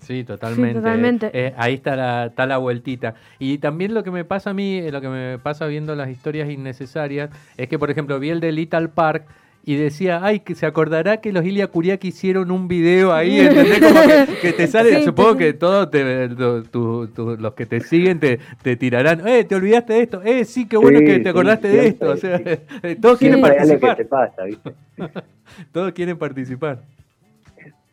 Sí, 0.00 0.24
totalmente. 0.24 0.80
totalmente. 0.80 1.30
Eh, 1.32 1.54
ahí 1.56 1.74
está 1.74 1.94
la, 1.94 2.26
está 2.26 2.44
la 2.46 2.58
vueltita. 2.58 3.14
Y 3.38 3.58
también 3.58 3.94
lo 3.94 4.02
que 4.02 4.10
me 4.10 4.24
pasa 4.24 4.50
a 4.50 4.54
mí, 4.54 4.78
eh, 4.78 4.90
lo 4.90 5.00
que 5.00 5.08
me 5.08 5.38
pasa 5.38 5.66
viendo 5.66 5.94
las 5.94 6.08
historias 6.08 6.50
innecesarias, 6.50 7.30
es 7.56 7.68
que, 7.68 7.78
por 7.78 7.90
ejemplo, 7.90 8.18
vi 8.18 8.30
el 8.30 8.40
de 8.40 8.50
Little 8.50 8.88
Park 8.88 9.26
y 9.64 9.76
decía, 9.76 10.20
ay, 10.24 10.40
que 10.40 10.54
se 10.56 10.66
acordará 10.66 11.18
que 11.20 11.32
los 11.32 11.44
Ilia 11.44 11.68
Kuriaki 11.68 12.08
hicieron 12.08 12.50
un 12.50 12.66
video 12.66 13.12
ahí, 13.12 13.38
¿entendés? 13.40 13.80
Como 13.80 14.00
que, 14.02 14.26
que 14.40 14.52
te 14.54 14.66
sale, 14.66 14.96
Sí, 14.98 15.04
supongo 15.04 15.32
sí. 15.34 15.38
que 15.38 15.52
todos 15.52 15.90
te- 15.90 16.28
tu- 16.30 16.62
tu- 16.64 17.06
tu- 17.08 17.36
los 17.36 17.54
que 17.54 17.66
te 17.66 17.78
siguen 17.80 18.18
te, 18.18 18.40
te 18.62 18.74
tirarán, 18.76 19.26
eh, 19.26 19.44
te 19.44 19.54
olvidaste 19.54 19.92
de 19.92 20.00
esto, 20.02 20.20
eh, 20.22 20.44
sí, 20.44 20.66
qué 20.66 20.76
bueno 20.76 20.98
Sí, 20.98 21.04
que 21.04 21.20
te 21.20 21.28
acordaste 21.28 21.68
de 21.68 21.86
esto, 21.86 22.10
o 22.10 22.16
sea, 22.16 22.36
eh, 22.82 22.96
todos 23.00 23.18
quieren 23.18 23.44
algo 23.44 23.48
que 23.48 23.78
participar, 23.78 23.96
te 23.96 24.04
pasa, 24.04 24.44
¿viste? 24.44 24.72
todos 25.72 25.92
quieren 25.92 26.18
participar. 26.18 26.82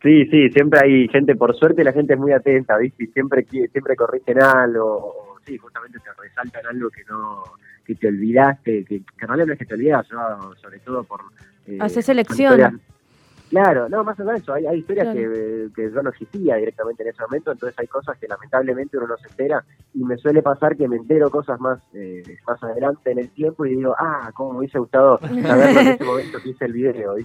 Sí, 0.01 0.25
sí, 0.27 0.49
siempre 0.49 0.79
hay 0.83 1.07
gente, 1.09 1.35
por 1.35 1.55
suerte 1.57 1.83
la 1.83 1.91
gente 1.91 2.13
es 2.13 2.19
muy 2.19 2.31
atenta, 2.31 2.77
¿viste? 2.77 3.03
Y 3.03 3.07
siempre, 3.07 3.43
siempre 3.43 3.95
corrigen 3.95 4.41
algo, 4.41 4.85
o 4.95 5.35
sí, 5.45 5.57
justamente 5.57 5.99
te 5.99 6.09
resaltan 6.19 6.65
algo 6.67 6.89
que 6.89 7.03
no, 7.09 7.43
que 7.85 7.95
te 7.95 8.07
olvidaste, 8.07 8.85
que, 8.85 8.99
que 8.99 9.03
en 9.21 9.27
realidad 9.27 9.47
no 9.47 9.53
es 9.53 9.59
que 9.59 9.65
te 9.65 9.73
olvidas, 9.73 10.09
¿no? 10.11 10.55
sobre 10.55 10.79
todo 10.79 11.03
por... 11.03 11.19
eh, 11.69 11.77
Haces 11.79 12.05
son 12.05 12.15
selección. 12.15 12.81
Claro, 13.49 13.89
no, 13.89 14.03
más 14.03 14.19
allá 14.19 14.33
de 14.33 14.37
eso, 14.39 14.53
hay, 14.53 14.67
hay 14.67 14.79
historias 14.79 15.09
Claro. 15.09 15.19
que, 15.19 15.69
que 15.75 15.91
yo 15.91 16.03
no 16.03 16.11
existía 16.11 16.55
directamente 16.57 17.01
en 17.01 17.09
ese 17.09 17.23
momento, 17.23 17.51
entonces 17.51 17.77
hay 17.79 17.87
cosas 17.87 18.15
que 18.19 18.27
lamentablemente 18.27 18.97
uno 18.97 19.07
no 19.07 19.17
se 19.17 19.27
entera 19.27 19.65
y 19.95 20.03
me 20.05 20.17
suele 20.17 20.43
pasar 20.43 20.77
que 20.77 20.87
me 20.87 20.97
entero 20.97 21.31
cosas 21.31 21.59
más 21.59 21.79
eh, 21.93 22.23
más 22.47 22.61
adelante 22.61 23.11
en 23.11 23.17
el 23.19 23.31
tiempo 23.31 23.65
y 23.65 23.75
digo, 23.75 23.95
ah, 23.97 24.29
cómo 24.35 24.53
me 24.53 24.59
hubiese 24.59 24.77
gustado 24.77 25.19
saberlo 25.41 25.81
en 25.81 25.87
ese 25.87 26.03
momento 26.05 26.39
que 26.41 26.49
hice 26.49 26.65
el 26.65 26.73
video. 26.73 27.15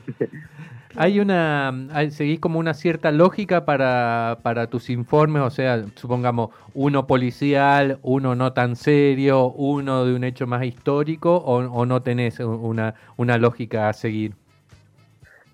Hay 0.96 1.18
una, 1.20 1.68
hay- 1.92 2.10
seguís 2.10 2.38
como 2.40 2.58
una 2.58 2.72
cierta 2.72 3.10
lógica 3.10 3.64
para, 3.64 4.38
para 4.42 4.68
tus 4.68 4.90
informes, 4.90 5.42
o 5.42 5.50
sea, 5.50 5.84
supongamos 5.96 6.50
uno 6.72 7.06
policial, 7.06 7.98
uno 8.02 8.34
no 8.36 8.52
tan 8.52 8.76
serio, 8.76 9.50
uno 9.52 10.04
de 10.04 10.14
un 10.14 10.22
hecho 10.24 10.46
más 10.46 10.64
histórico, 10.64 11.36
o, 11.36 11.56
o 11.64 11.84
no 11.86 12.00
tenés 12.02 12.38
una, 12.40 12.94
una 13.16 13.38
lógica 13.38 13.88
a 13.88 13.92
seguir. 13.92 14.34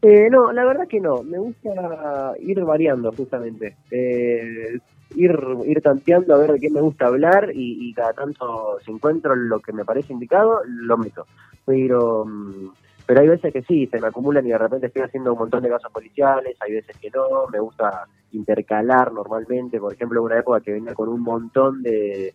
Eh, 0.03 0.31
no, 0.31 0.53
la 0.53 0.65
verdad 0.65 0.89
que 0.89 1.01
no. 1.01 1.23
Me 1.23 1.39
gusta 1.39 2.35
ir 2.41 2.61
variando, 2.65 3.13
justamente. 3.13 3.77
Eh, 3.91 4.79
ir, 5.15 5.39
ir 5.67 5.83
tanteando 5.83 6.35
a 6.35 6.39
ver 6.39 6.53
de 6.53 6.61
qué 6.61 6.71
me 6.71 6.81
gusta 6.81 7.07
hablar 7.07 7.51
y, 7.55 7.89
y 7.89 7.93
cada 7.93 8.13
tanto, 8.13 8.79
si 8.85 8.91
encuentro 8.91 9.35
lo 9.35 9.61
que 9.61 9.73
me 9.73 9.85
parece 9.85 10.13
indicado, 10.13 10.61
lo 10.67 10.97
meto. 10.97 11.27
Pero, 11.67 12.25
mm, 12.25 12.71
pero 13.07 13.21
hay 13.21 13.29
veces 13.29 13.53
que 13.53 13.63
sí, 13.63 13.87
se 13.87 14.01
me 14.01 14.07
acumulan 14.07 14.47
y 14.47 14.51
de 14.51 14.59
repente 14.59 14.87
estoy 14.87 15.03
haciendo 15.03 15.33
un 15.33 15.39
montón 15.41 15.63
de 15.63 15.69
casos 15.69 15.93
policiales, 15.93 16.57
hay 16.61 16.73
veces 16.73 16.97
que 16.97 17.11
no. 17.11 17.49
Me 17.53 17.61
gusta 17.61 18.07
intercalar 18.33 19.13
normalmente. 19.13 19.79
Por 19.81 19.93
ejemplo, 19.93 20.23
una 20.23 20.39
época 20.39 20.61
que 20.61 20.73
venía 20.73 20.95
con 20.95 21.09
un 21.09 21.21
montón 21.21 21.83
de, 21.83 22.33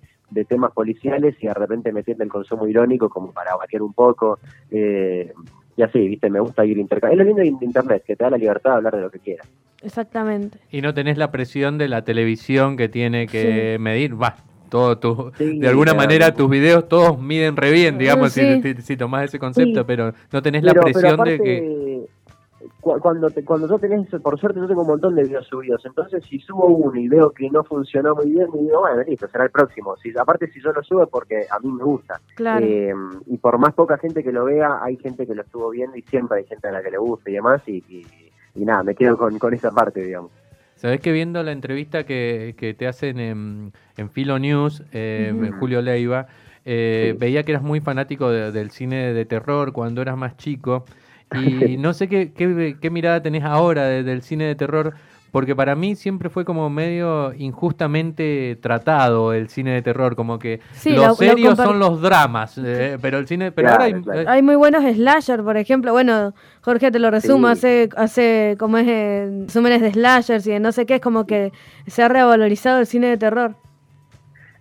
temas 0.49 0.73
policiales 0.73 1.35
y 1.39 1.47
de 1.47 1.53
repente 1.53 1.93
metiendo 1.93 2.25
el 2.25 2.29
consumo 2.29 2.67
irónico 2.67 3.09
como 3.09 3.31
para 3.31 3.55
variar 3.55 3.81
un 3.81 3.93
poco. 3.93 4.39
Eh, 4.69 5.33
y 5.77 5.81
así, 5.83 6.07
viste, 6.07 6.29
me 6.29 6.39
gusta 6.39 6.65
ir 6.65 6.77
intercalando. 6.77 7.21
Es 7.21 7.27
lo 7.27 7.33
lindo 7.35 7.59
de 7.59 7.65
internet, 7.65 8.03
que 8.05 8.15
te 8.15 8.23
da 8.23 8.29
la 8.29 8.37
libertad 8.37 8.71
de 8.71 8.75
hablar 8.77 8.95
de 8.95 9.01
lo 9.01 9.09
que 9.11 9.19
quieras. 9.19 9.47
Exactamente. 9.81 10.57
Y 10.71 10.81
no 10.81 10.93
tenés 10.93 11.17
la 11.17 11.31
presión 11.31 11.77
de 11.77 11.87
la 11.89 12.03
televisión 12.03 12.75
que 12.77 12.89
tiene 12.89 13.27
que 13.27 13.77
medir, 13.79 14.19
va, 14.19 14.35
todo 14.69 14.97
tu, 14.97 15.31
Sí, 15.37 15.59
de 15.59 15.67
alguna 15.67 15.91
claro. 15.91 16.07
manera 16.07 16.33
tus 16.33 16.49
videos 16.49 16.87
todos 16.89 17.19
miden 17.19 17.55
re 17.55 17.71
bien, 17.71 17.97
digamos, 17.97 18.31
Sí. 18.31 18.61
si, 18.63 18.73
si, 18.75 18.81
si 18.81 18.97
tomás 18.97 19.25
ese 19.25 19.37
concepto, 19.37 19.81
Sí. 19.81 19.85
pero 19.85 20.13
no 20.31 20.41
tenés 20.41 20.63
la 20.63 20.71
Pero, 20.73 20.83
presión 20.85 21.13
aparte, 21.13 21.31
de 21.33 21.39
que... 21.39 21.84
cu- 22.79 22.99
cuando 22.99 23.29
te, 23.29 23.43
cuando 23.43 23.67
yo 23.67 23.77
tenés, 23.79 24.07
por 24.21 24.39
suerte 24.39 24.59
yo 24.59 24.67
tengo 24.67 24.81
un 24.81 24.87
montón 24.87 25.15
de 25.15 25.23
videos 25.23 25.47
subidos, 25.47 25.85
entonces 25.85 26.23
si 26.25 26.39
subo 26.39 26.67
uno 26.67 26.99
y 26.99 27.07
veo 27.07 27.31
que 27.31 27.49
no 27.49 27.63
funcionó 27.63 28.15
muy 28.15 28.29
bien, 28.31 28.47
me 28.53 28.61
digo, 28.61 28.79
bueno, 28.81 29.03
listo, 29.03 29.27
será 29.27 29.45
el 29.45 29.51
próximo. 29.51 29.95
Si, 29.97 30.11
aparte 30.17 30.47
si 30.51 30.61
yo 30.61 30.71
lo 30.71 30.83
subo 30.83 31.03
es 31.03 31.09
porque 31.09 31.45
a 31.49 31.59
mí 31.59 31.71
me 31.71 31.83
gusta. 31.83 32.19
Claro. 32.35 32.65
Eh, 32.65 32.93
y 33.27 33.37
por 33.37 33.57
más 33.57 33.73
poca 33.73 33.97
gente 33.97 34.23
que 34.23 34.31
lo 34.31 34.45
vea, 34.45 34.79
hay 34.81 34.97
gente 34.97 35.25
que 35.27 35.35
lo 35.35 35.41
estuvo 35.41 35.69
viendo 35.69 35.97
y 35.97 36.01
siempre 36.03 36.39
hay 36.39 36.45
gente 36.45 36.67
a 36.67 36.71
la 36.71 36.81
que 36.81 36.91
le 36.91 36.97
gusta 36.97 37.29
y 37.29 37.33
demás, 37.33 37.61
y, 37.67 37.83
y, 37.89 38.05
y 38.55 38.65
nada, 38.65 38.83
me 38.83 38.95
quedo 38.95 39.17
con, 39.17 39.37
con 39.39 39.53
esa 39.53 39.71
parte, 39.71 40.01
digamos. 40.03 40.31
Sabés 40.75 40.99
que 40.99 41.11
viendo 41.13 41.41
la 41.41 41.51
entrevista 41.53 42.03
que, 42.05 42.53
que 42.57 42.73
te 42.73 42.85
hacen 42.87 43.19
en, 43.19 43.71
en 43.97 44.09
Filo 44.09 44.37
News, 44.39 44.83
eh. 44.91 45.51
Julio 45.59 45.81
Leiva, 45.81 46.27
eh, 46.65 47.11
Sí. 47.13 47.17
veía 47.19 47.43
que 47.43 47.51
eras 47.53 47.63
muy 47.63 47.79
fanático 47.79 48.29
de- 48.29 48.51
del 48.51 48.71
cine 48.71 49.13
de 49.13 49.25
terror 49.25 49.71
cuando 49.71 50.01
eras 50.01 50.17
más 50.17 50.35
chico. 50.35 50.83
Y 51.35 51.77
no 51.77 51.93
sé 51.93 52.07
qué, 52.07 52.31
qué, 52.33 52.77
qué 52.79 52.89
mirada 52.89 53.21
tenés 53.21 53.43
ahora 53.43 53.83
de- 53.85 54.03
del 54.03 54.21
cine 54.21 54.45
de 54.45 54.55
terror, 54.55 54.93
porque 55.31 55.55
para 55.55 55.75
mí 55.75 55.95
siempre 55.95 56.29
fue 56.29 56.45
como 56.45 56.69
medio 56.69 57.33
injustamente 57.33 58.57
tratado 58.61 59.33
el 59.33 59.49
cine 59.49 59.71
de 59.73 59.81
terror, 59.81 60.15
como 60.15 60.39
que 60.39 60.61
Sí, 60.73 60.91
los 60.91 61.07
lo- 61.07 61.15
serios 61.15 61.57
son 61.57 61.77
los 61.79 62.01
dramas, 62.01 62.57
eh, 62.63 62.97
pero 63.01 63.17
el 63.17 63.27
cine, 63.27 63.51
pero 63.51 63.67
Claro, 63.67 63.83
ahora 63.83 63.95
hay- 63.97 64.01
claro. 64.03 64.19
eh, 64.21 64.25
Hay 64.27 64.41
muy 64.41 64.55
buenos 64.55 64.83
slasher, 64.83 65.43
por 65.43 65.57
ejemplo. 65.57 65.91
Bueno, 65.91 66.33
Jorge 66.61 66.89
te 66.91 66.99
lo 66.99 67.11
resumo, 67.11 67.47
Sí. 67.47 67.51
hace, 67.53 67.89
hace 67.97 68.55
como 68.59 68.77
es 68.77 68.87
eh, 68.87 69.43
resúmenes 69.47 69.81
de 69.81 69.91
slashers 69.91 70.47
y 70.47 70.51
de 70.51 70.59
no 70.59 70.71
sé 70.71 70.85
qué, 70.85 70.95
es 70.95 71.01
como 71.01 71.25
que 71.27 71.51
se 71.87 72.01
ha 72.03 72.07
revalorizado 72.07 72.79
el 72.79 72.85
cine 72.87 73.07
de 73.07 73.17
terror. 73.17 73.55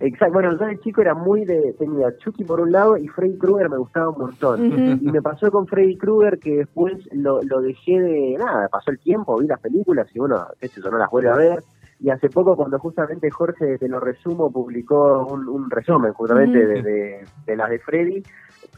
Exacto, 0.01 0.35
bueno, 0.35 0.57
yo 0.59 0.67
de 0.67 0.79
chico 0.81 1.01
era 1.01 1.15
muy 1.15 1.45
de, 1.45 1.75
tenía 1.79 2.17
Chucky 2.19 2.45
por 2.45 2.61
un 2.61 2.73
lado 2.73 2.97
y 2.97 3.07
Freddy 3.09 3.39
Krueger 3.39 3.71
me 3.71 3.79
gustaba 3.79 4.11
un 4.11 4.19
montón. 4.19 4.61
Y 5.01 5.11
me 5.11 5.23
pasó 5.23 5.51
con 5.51 5.67
Freddy 5.67 5.97
Krueger 5.97 6.39
que 6.39 6.57
después 6.57 6.95
lo, 7.13 7.41
lo 7.43 7.61
dejé 7.61 8.01
de 8.01 8.37
nada, 8.39 8.69
pasó 8.69 8.91
el 8.91 8.99
tiempo, 8.99 9.39
vi 9.39 9.47
las 9.47 9.61
películas 9.61 10.07
y 10.15 10.19
bueno, 10.19 10.47
qué 10.61 10.69
sé 10.69 10.81
yo, 10.83 10.91
no 10.91 10.99
las 10.99 11.11
vuelvo 11.11 11.31
a 11.31 11.37
ver. 11.37 11.63
Y 12.01 12.11
hace 12.11 12.29
poco 12.29 12.57
cuando 12.57 12.79
justamente 12.81 13.31
Jorge, 13.31 13.79
te 13.79 13.89
lo 13.89 14.01
resumo, 14.01 14.51
publicó 14.51 15.27
un, 15.27 15.49
un 15.49 15.71
resumen 15.71 16.13
justamente 16.13 16.67
de, 16.67 16.83
de, 16.83 17.27
de 17.47 17.57
las 17.57 17.71
de 17.71 17.79
Freddy, 17.79 18.23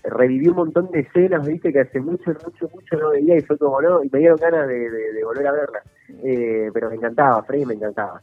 reviví 0.05 0.49
un 0.49 0.57
montón 0.57 0.91
de 0.93 1.01
escenas, 1.01 1.45
viste, 1.47 1.73
que 1.73 1.81
hace 1.81 1.99
mucho, 1.99 2.31
mucho, 2.45 2.69
mucho 2.73 2.97
no 2.99 3.11
veía 3.11 3.37
y 3.37 3.41
fue 3.41 3.57
como 3.59 3.81
no, 3.81 4.05
y 4.05 4.11
me 4.13 4.19
dieron 4.19 4.37
ganas 4.37 4.69
de, 4.69 4.91
de- 4.91 5.13
de 5.15 5.25
volver 5.25 5.47
a 5.47 5.53
verlas. 5.53 5.83
Eh, 6.23 6.71
pero 6.73 6.91
me 6.91 6.97
encantaba, 6.97 7.43
Freddy 7.43 7.65
me 7.65 7.75
encantaba. 7.75 8.21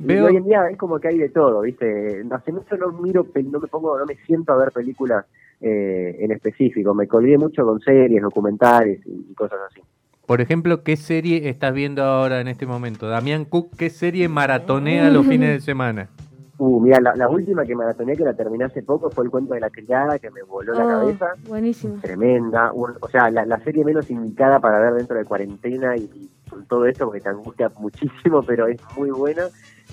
Y 0.00 0.12
hoy 0.12 0.36
en 0.36 0.44
día 0.44 0.68
es 0.70 0.76
como 0.78 0.98
que 1.00 1.08
hay 1.08 1.18
de 1.18 1.28
todo, 1.30 1.62
¿viste? 1.62 2.22
Hace 2.30 2.52
mucho 2.52 2.76
no 2.76 2.92
miro, 2.92 3.26
no 3.50 3.58
me 3.60 3.66
pongo, 3.68 3.98
no 3.98 4.06
me 4.06 4.14
siento 4.26 4.52
a 4.52 4.56
ver 4.56 4.70
películas 4.70 5.26
eh, 5.60 6.16
en 6.20 6.30
específico. 6.30 6.94
Me 6.94 7.08
colgué 7.08 7.36
mucho 7.36 7.64
con 7.64 7.80
series, 7.80 8.22
documentales 8.22 9.00
y, 9.06 9.26
y 9.30 9.34
cosas 9.34 9.58
así. 9.70 9.80
por 10.26 10.40
ejemplo, 10.40 10.84
¿qué 10.84 10.96
serie 10.96 11.48
estás 11.48 11.72
viendo 11.74 12.02
ahora 12.04 12.40
en 12.40 12.48
este 12.48 12.66
momento? 12.66 13.08
Damián 13.08 13.44
Cook, 13.44 13.76
¿qué 13.76 13.90
serie 13.90 14.28
maratonea 14.28 15.10
los 15.10 15.26
fines 15.26 15.50
de 15.50 15.60
semana? 15.60 16.08
Uh, 16.58 16.80
mira, 16.80 17.00
la, 17.00 17.14
la 17.14 17.28
última 17.28 17.64
que 17.64 17.74
maratoneé, 17.76 18.16
que 18.16 18.24
la 18.24 18.34
terminé 18.34 18.64
hace 18.64 18.82
poco, 18.82 19.10
fue 19.10 19.24
El 19.24 19.30
cuento 19.30 19.54
de 19.54 19.60
la 19.60 19.70
criada, 19.70 20.18
que 20.18 20.28
me 20.30 20.42
voló 20.42 20.74
la 20.74 20.84
Oh, 20.84 20.88
cabeza. 20.88 21.26
buenísimo. 21.46 21.98
Tremenda. 22.02 22.72
Un- 22.72 22.96
o 23.00 23.08
sea, 23.08 23.30
la, 23.30 23.46
la 23.46 23.60
serie 23.60 23.84
menos 23.84 24.10
indicada 24.10 24.58
para 24.58 24.80
ver 24.80 24.94
dentro 24.94 25.16
de 25.16 25.24
cuarentena 25.24 25.96
y, 25.96 26.10
y 26.14 26.30
con 26.50 26.64
todo 26.66 26.84
esto, 26.86 27.04
porque 27.06 27.20
te 27.20 27.28
angustia 27.28 27.70
muchísimo, 27.78 28.42
pero 28.42 28.66
es 28.66 28.80
muy 28.96 29.10
buena. 29.10 29.44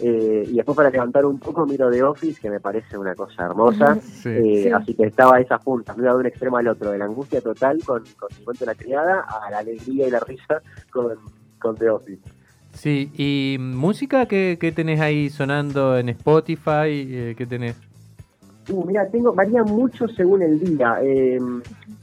Eh, 0.01 0.43
y 0.47 0.55
después 0.55 0.75
para 0.75 0.89
levantar 0.89 1.23
un 1.25 1.39
poco 1.39 1.65
miro 1.67 1.89
The 1.91 2.01
Office, 2.03 2.41
que 2.41 2.49
me 2.49 2.59
parece 2.59 2.97
una 2.97 3.13
cosa 3.13 3.45
hermosa. 3.45 3.95
Sí. 4.01 4.29
Eh, 4.29 4.61
Sí. 4.63 4.69
Así 4.71 4.93
que 4.95 5.03
estaba 5.05 5.35
a 5.37 5.41
esas 5.41 5.63
puntas, 5.63 5.95
me 5.95 6.03
iba 6.03 6.13
de 6.13 6.19
un 6.19 6.25
extremo 6.25 6.57
al 6.57 6.67
otro, 6.67 6.89
de 6.91 6.97
la 6.97 7.05
angustia 7.05 7.41
total 7.41 7.79
con, 7.85 8.03
con 8.17 8.29
el 8.37 8.43
cuento 8.43 8.65
de 8.65 8.71
la 8.71 8.75
criada 8.75 9.21
a 9.21 9.51
la 9.51 9.59
alegría 9.59 10.07
y 10.07 10.11
la 10.11 10.19
risa 10.19 10.61
con, 10.91 11.13
con 11.59 11.75
The 11.75 11.89
Office. 11.91 12.21
Sí, 12.75 13.09
y 13.17 13.57
música, 13.59 14.27
¿qué, 14.27 14.57
qué 14.59 14.71
tenés 14.71 14.99
ahí 14.99 15.29
sonando 15.29 15.97
en 15.97 16.09
Spotify? 16.09 16.87
Eh, 16.87 17.35
¿Qué 17.37 17.45
tenés? 17.45 17.75
Uh, 18.69 18.85
mira, 18.85 19.07
tengo, 19.09 19.33
varía 19.33 19.63
mucho 19.63 20.07
según 20.09 20.41
el 20.41 20.59
día. 20.59 20.97
Eh, 21.01 21.39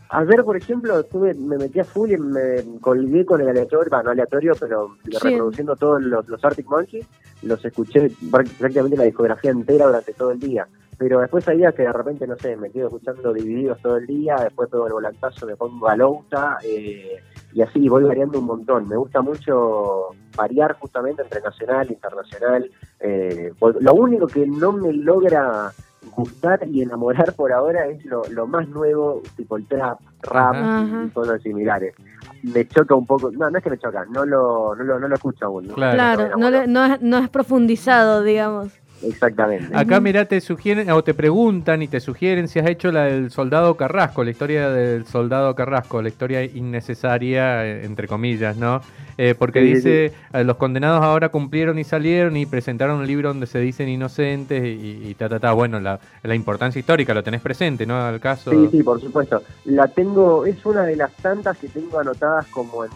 ayer, 0.08 0.44
por 0.44 0.56
ejemplo, 0.56 1.00
estuve, 1.00 1.34
me 1.34 1.58
metí 1.58 1.78
a 1.80 1.84
full 1.84 2.10
y 2.12 2.16
me 2.16 2.80
colgué 2.80 3.24
con 3.26 3.40
el 3.40 3.48
aleatorio, 3.48 3.90
bueno, 3.90 4.04
no 4.04 4.10
aleatorio, 4.10 4.54
pero 4.58 4.96
Sí. 5.04 5.10
reproduciendo 5.22 5.76
todos 5.76 6.02
los, 6.02 6.26
los 6.28 6.44
Arctic 6.44 6.66
Monkeys. 6.68 7.06
Los 7.42 7.64
escuché 7.64 8.10
prá- 8.30 8.48
prácticamente 8.58 8.96
la 8.96 9.04
discografía 9.04 9.50
entera 9.50 9.86
durante 9.86 10.12
todo 10.14 10.30
el 10.30 10.38
día. 10.40 10.66
Pero 10.96 11.20
después 11.20 11.46
hay 11.48 11.58
días 11.58 11.74
que 11.74 11.82
de 11.82 11.92
repente, 11.92 12.26
no 12.28 12.36
sé, 12.36 12.56
me 12.56 12.70
quedo 12.70 12.86
escuchando 12.86 13.32
divididos 13.32 13.80
todo 13.82 13.96
el 13.96 14.06
día, 14.06 14.36
después 14.36 14.70
pego 14.70 14.86
el 14.86 14.92
volantazo, 14.92 15.46
me 15.46 15.56
pongo 15.56 15.88
a 15.88 15.96
Louta, 15.96 16.58
eh, 16.64 17.16
y 17.54 17.62
así 17.62 17.88
voy 17.88 18.04
variando 18.04 18.38
un 18.38 18.46
montón. 18.46 18.88
Me 18.88 18.96
gusta 18.96 19.20
mucho 19.20 20.08
variar 20.36 20.76
justamente 20.78 21.22
entre 21.22 21.40
nacional 21.40 21.86
e 21.88 21.92
internacional. 21.92 22.70
Eh, 23.00 23.52
lo 23.80 23.94
único 23.94 24.26
que 24.26 24.46
no 24.46 24.72
me 24.72 24.92
logra 24.92 25.70
gustar 26.16 26.66
y 26.68 26.82
enamorar 26.82 27.32
por 27.34 27.52
ahora 27.52 27.86
es 27.86 28.04
lo, 28.04 28.22
lo 28.30 28.46
más 28.46 28.68
nuevo, 28.68 29.22
tipo 29.36 29.56
el 29.56 29.66
trap, 29.66 29.98
rap 30.22 30.54
Ajá. 30.54 31.04
y 31.06 31.10
cosas 31.10 31.40
similares. 31.42 31.94
Me 32.42 32.66
choca 32.66 32.94
un 32.94 33.06
poco, 33.06 33.30
no, 33.30 33.48
no 33.50 33.56
es 33.58 33.62
que 33.62 33.70
me 33.70 33.78
choca, 33.78 34.04
no 34.06 34.24
lo, 34.26 34.74
no 34.74 34.82
lo, 34.82 34.98
no 34.98 35.06
lo 35.08 35.14
escucho 35.14 35.46
aún. 35.46 35.68
¿no? 35.68 35.74
Claro. 35.74 35.94
Claro, 35.96 36.36
no, 36.36 36.50
le- 36.50 36.66
no, 36.66 36.84
es, 36.84 37.00
no 37.02 37.18
es 37.18 37.28
profundizado, 37.30 38.22
digamos. 38.22 38.72
Exactamente. 39.02 39.76
Acá, 39.76 40.00
mirá, 40.00 40.24
te 40.24 40.40
sugieren 40.40 40.90
o 40.90 41.02
te 41.02 41.14
preguntan 41.14 41.82
y 41.82 41.88
te 41.88 42.00
sugieren 42.00 42.48
si 42.48 42.58
has 42.58 42.68
hecho 42.68 42.92
la 42.92 43.04
del 43.04 43.30
soldado 43.30 43.76
Carrasco, 43.76 44.24
la 44.24 44.30
historia 44.30 44.70
del 44.70 45.06
soldado 45.06 45.54
Carrasco, 45.54 46.02
la 46.02 46.08
historia 46.08 46.44
innecesaria, 46.44 47.66
eh, 47.66 47.84
entre 47.84 48.06
comillas, 48.06 48.56
¿no? 48.56 48.80
Eh, 49.18 49.34
porque 49.38 49.60
dice, 49.60 50.12
eh, 50.32 50.44
los 50.44 50.56
condenados 50.56 51.02
ahora 51.02 51.28
cumplieron 51.28 51.78
y 51.78 51.84
salieron 51.84 52.36
y 52.36 52.46
presentaron 52.46 52.98
un 52.98 53.06
libro 53.06 53.28
donde 53.28 53.46
se 53.46 53.58
dicen 53.58 53.88
inocentes 53.88 54.62
y, 54.64 55.08
y 55.08 55.14
ta, 55.14 55.28
ta, 55.28 55.38
ta. 55.38 55.52
Bueno, 55.52 55.80
la, 55.80 56.00
la, 56.22 56.34
importancia 56.34 56.78
histórica 56.78 57.14
lo 57.14 57.22
tenés 57.22 57.40
presente, 57.40 57.86
¿no? 57.86 58.00
Al 58.00 58.20
caso. 58.20 58.50
Sí, 58.50 58.68
sí, 58.70 58.82
por 58.82 59.00
supuesto. 59.00 59.42
La 59.64 59.88
tengo, 59.88 60.46
es 60.46 60.64
una 60.64 60.82
de 60.82 60.96
las 60.96 61.12
tantas 61.16 61.58
que 61.58 61.68
tengo 61.68 61.98
anotadas 61.98 62.46
como 62.48 62.84
en, 62.84 62.90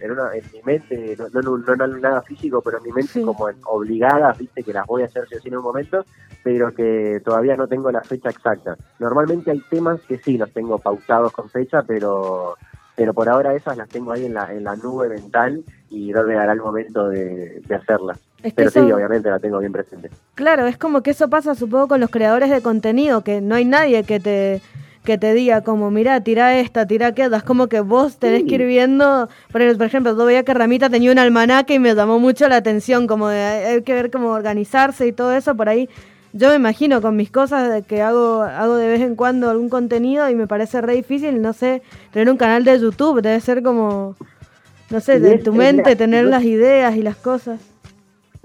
en, 0.00 0.10
una, 0.10 0.34
en 0.34 0.44
mi 0.52 0.62
mente, 0.64 1.16
no, 1.32 1.40
no, 1.42 1.76
no, 1.76 1.86
nada 1.86 2.22
físico, 2.22 2.60
pero 2.62 2.78
en 2.78 2.84
mi 2.84 2.92
mente 2.92 3.22
como 3.22 3.48
en 3.48 3.56
obligadas, 3.64 4.38
viste, 4.38 4.62
que 4.62 4.72
las 4.72 4.86
voy 4.86 5.02
a 5.02 5.06
hacer 5.06 5.26
si 5.28 5.48
en 5.48 5.56
un 5.56 5.62
momento, 5.62 6.04
pero 6.42 6.72
que 6.72 7.20
todavía 7.24 7.56
no 7.56 7.66
tengo 7.66 7.90
la 7.90 8.02
fecha 8.02 8.30
exacta. 8.30 8.76
Normalmente 8.98 9.50
hay 9.50 9.60
temas 9.68 10.00
que 10.02 10.18
sí 10.18 10.38
los 10.38 10.50
tengo 10.52 10.78
pautados 10.78 11.32
con 11.32 11.50
fecha, 11.50 11.82
pero 11.82 12.56
pero 12.96 13.12
por 13.14 13.28
ahora 13.28 13.54
esas 13.54 13.76
las 13.76 13.88
tengo 13.88 14.12
ahí 14.12 14.24
en 14.24 14.34
la, 14.34 14.52
en 14.52 14.64
la 14.64 14.74
nube 14.74 15.08
mental 15.08 15.62
y 15.90 16.12
no 16.12 16.24
me 16.24 16.34
dará 16.34 16.52
el 16.52 16.60
momento 16.60 17.08
de, 17.08 17.62
hacerlas. 17.70 18.18
pero 18.54 18.70
sí, 18.70 18.80
obviamente 18.80 19.30
la 19.30 19.38
tengo 19.38 19.58
bien 19.58 19.72
presente. 19.72 20.10
Claro, 20.34 20.66
es 20.66 20.78
como 20.78 21.02
que 21.02 21.10
eso 21.10 21.28
pasa 21.28 21.54
supongo 21.54 21.88
con 21.88 22.00
los 22.00 22.10
creadores 22.10 22.50
de 22.50 22.62
contenido, 22.62 23.22
que 23.22 23.40
no 23.40 23.54
hay 23.54 23.66
nadie 23.66 24.02
que 24.02 24.18
te 24.18 24.62
que 25.04 25.18
te 25.18 25.34
diga 25.34 25.62
como, 25.62 25.90
mira, 25.92 26.20
tira 26.20 26.58
esta, 26.58 26.84
tira 26.84 27.06
aquella, 27.06 27.36
es 27.36 27.44
como 27.44 27.68
que 27.68 27.78
vos 27.78 28.18
tenés 28.18 28.42
que 28.42 28.56
ir 28.56 28.66
viendo, 28.66 29.28
por 29.52 29.62
ejemplo, 29.62 30.16
yo 30.18 30.24
veía 30.24 30.42
que 30.42 30.52
Ramita 30.52 30.90
tenía 30.90 31.12
un 31.12 31.18
almanaque 31.20 31.74
y 31.74 31.78
me 31.78 31.94
llamó 31.94 32.18
mucho 32.18 32.48
la 32.48 32.56
atención, 32.56 33.06
como 33.06 33.28
de, 33.28 33.40
hay 33.40 33.82
que 33.82 33.94
ver 33.94 34.10
cómo 34.10 34.30
organizarse 34.30 35.06
y 35.06 35.12
todo 35.12 35.32
eso, 35.32 35.54
por 35.54 35.68
ahí 35.68 35.88
yo 36.36 36.50
me 36.50 36.56
imagino 36.56 37.00
con 37.00 37.16
mis 37.16 37.30
cosas 37.30 37.72
de 37.72 37.82
que 37.82 38.02
hago, 38.02 38.42
hago 38.42 38.76
de 38.76 38.88
vez 38.88 39.00
en 39.00 39.14
cuando 39.16 39.50
algún 39.50 39.68
contenido 39.68 40.28
y 40.28 40.34
me 40.34 40.46
parece 40.46 40.80
re 40.80 40.94
difícil, 40.94 41.40
no 41.40 41.52
sé, 41.52 41.82
tener 42.12 42.30
un 42.30 42.36
canal 42.36 42.64
de 42.64 42.78
YouTube, 42.78 43.22
debe 43.22 43.40
ser 43.40 43.62
como, 43.62 44.16
no 44.90 45.00
sé, 45.00 45.20
de 45.20 45.38
tu 45.38 45.52
mente, 45.52 45.96
tener 45.96 46.26
las 46.26 46.44
ideas 46.44 46.96
y 46.96 47.02
las 47.02 47.16
cosas 47.16 47.60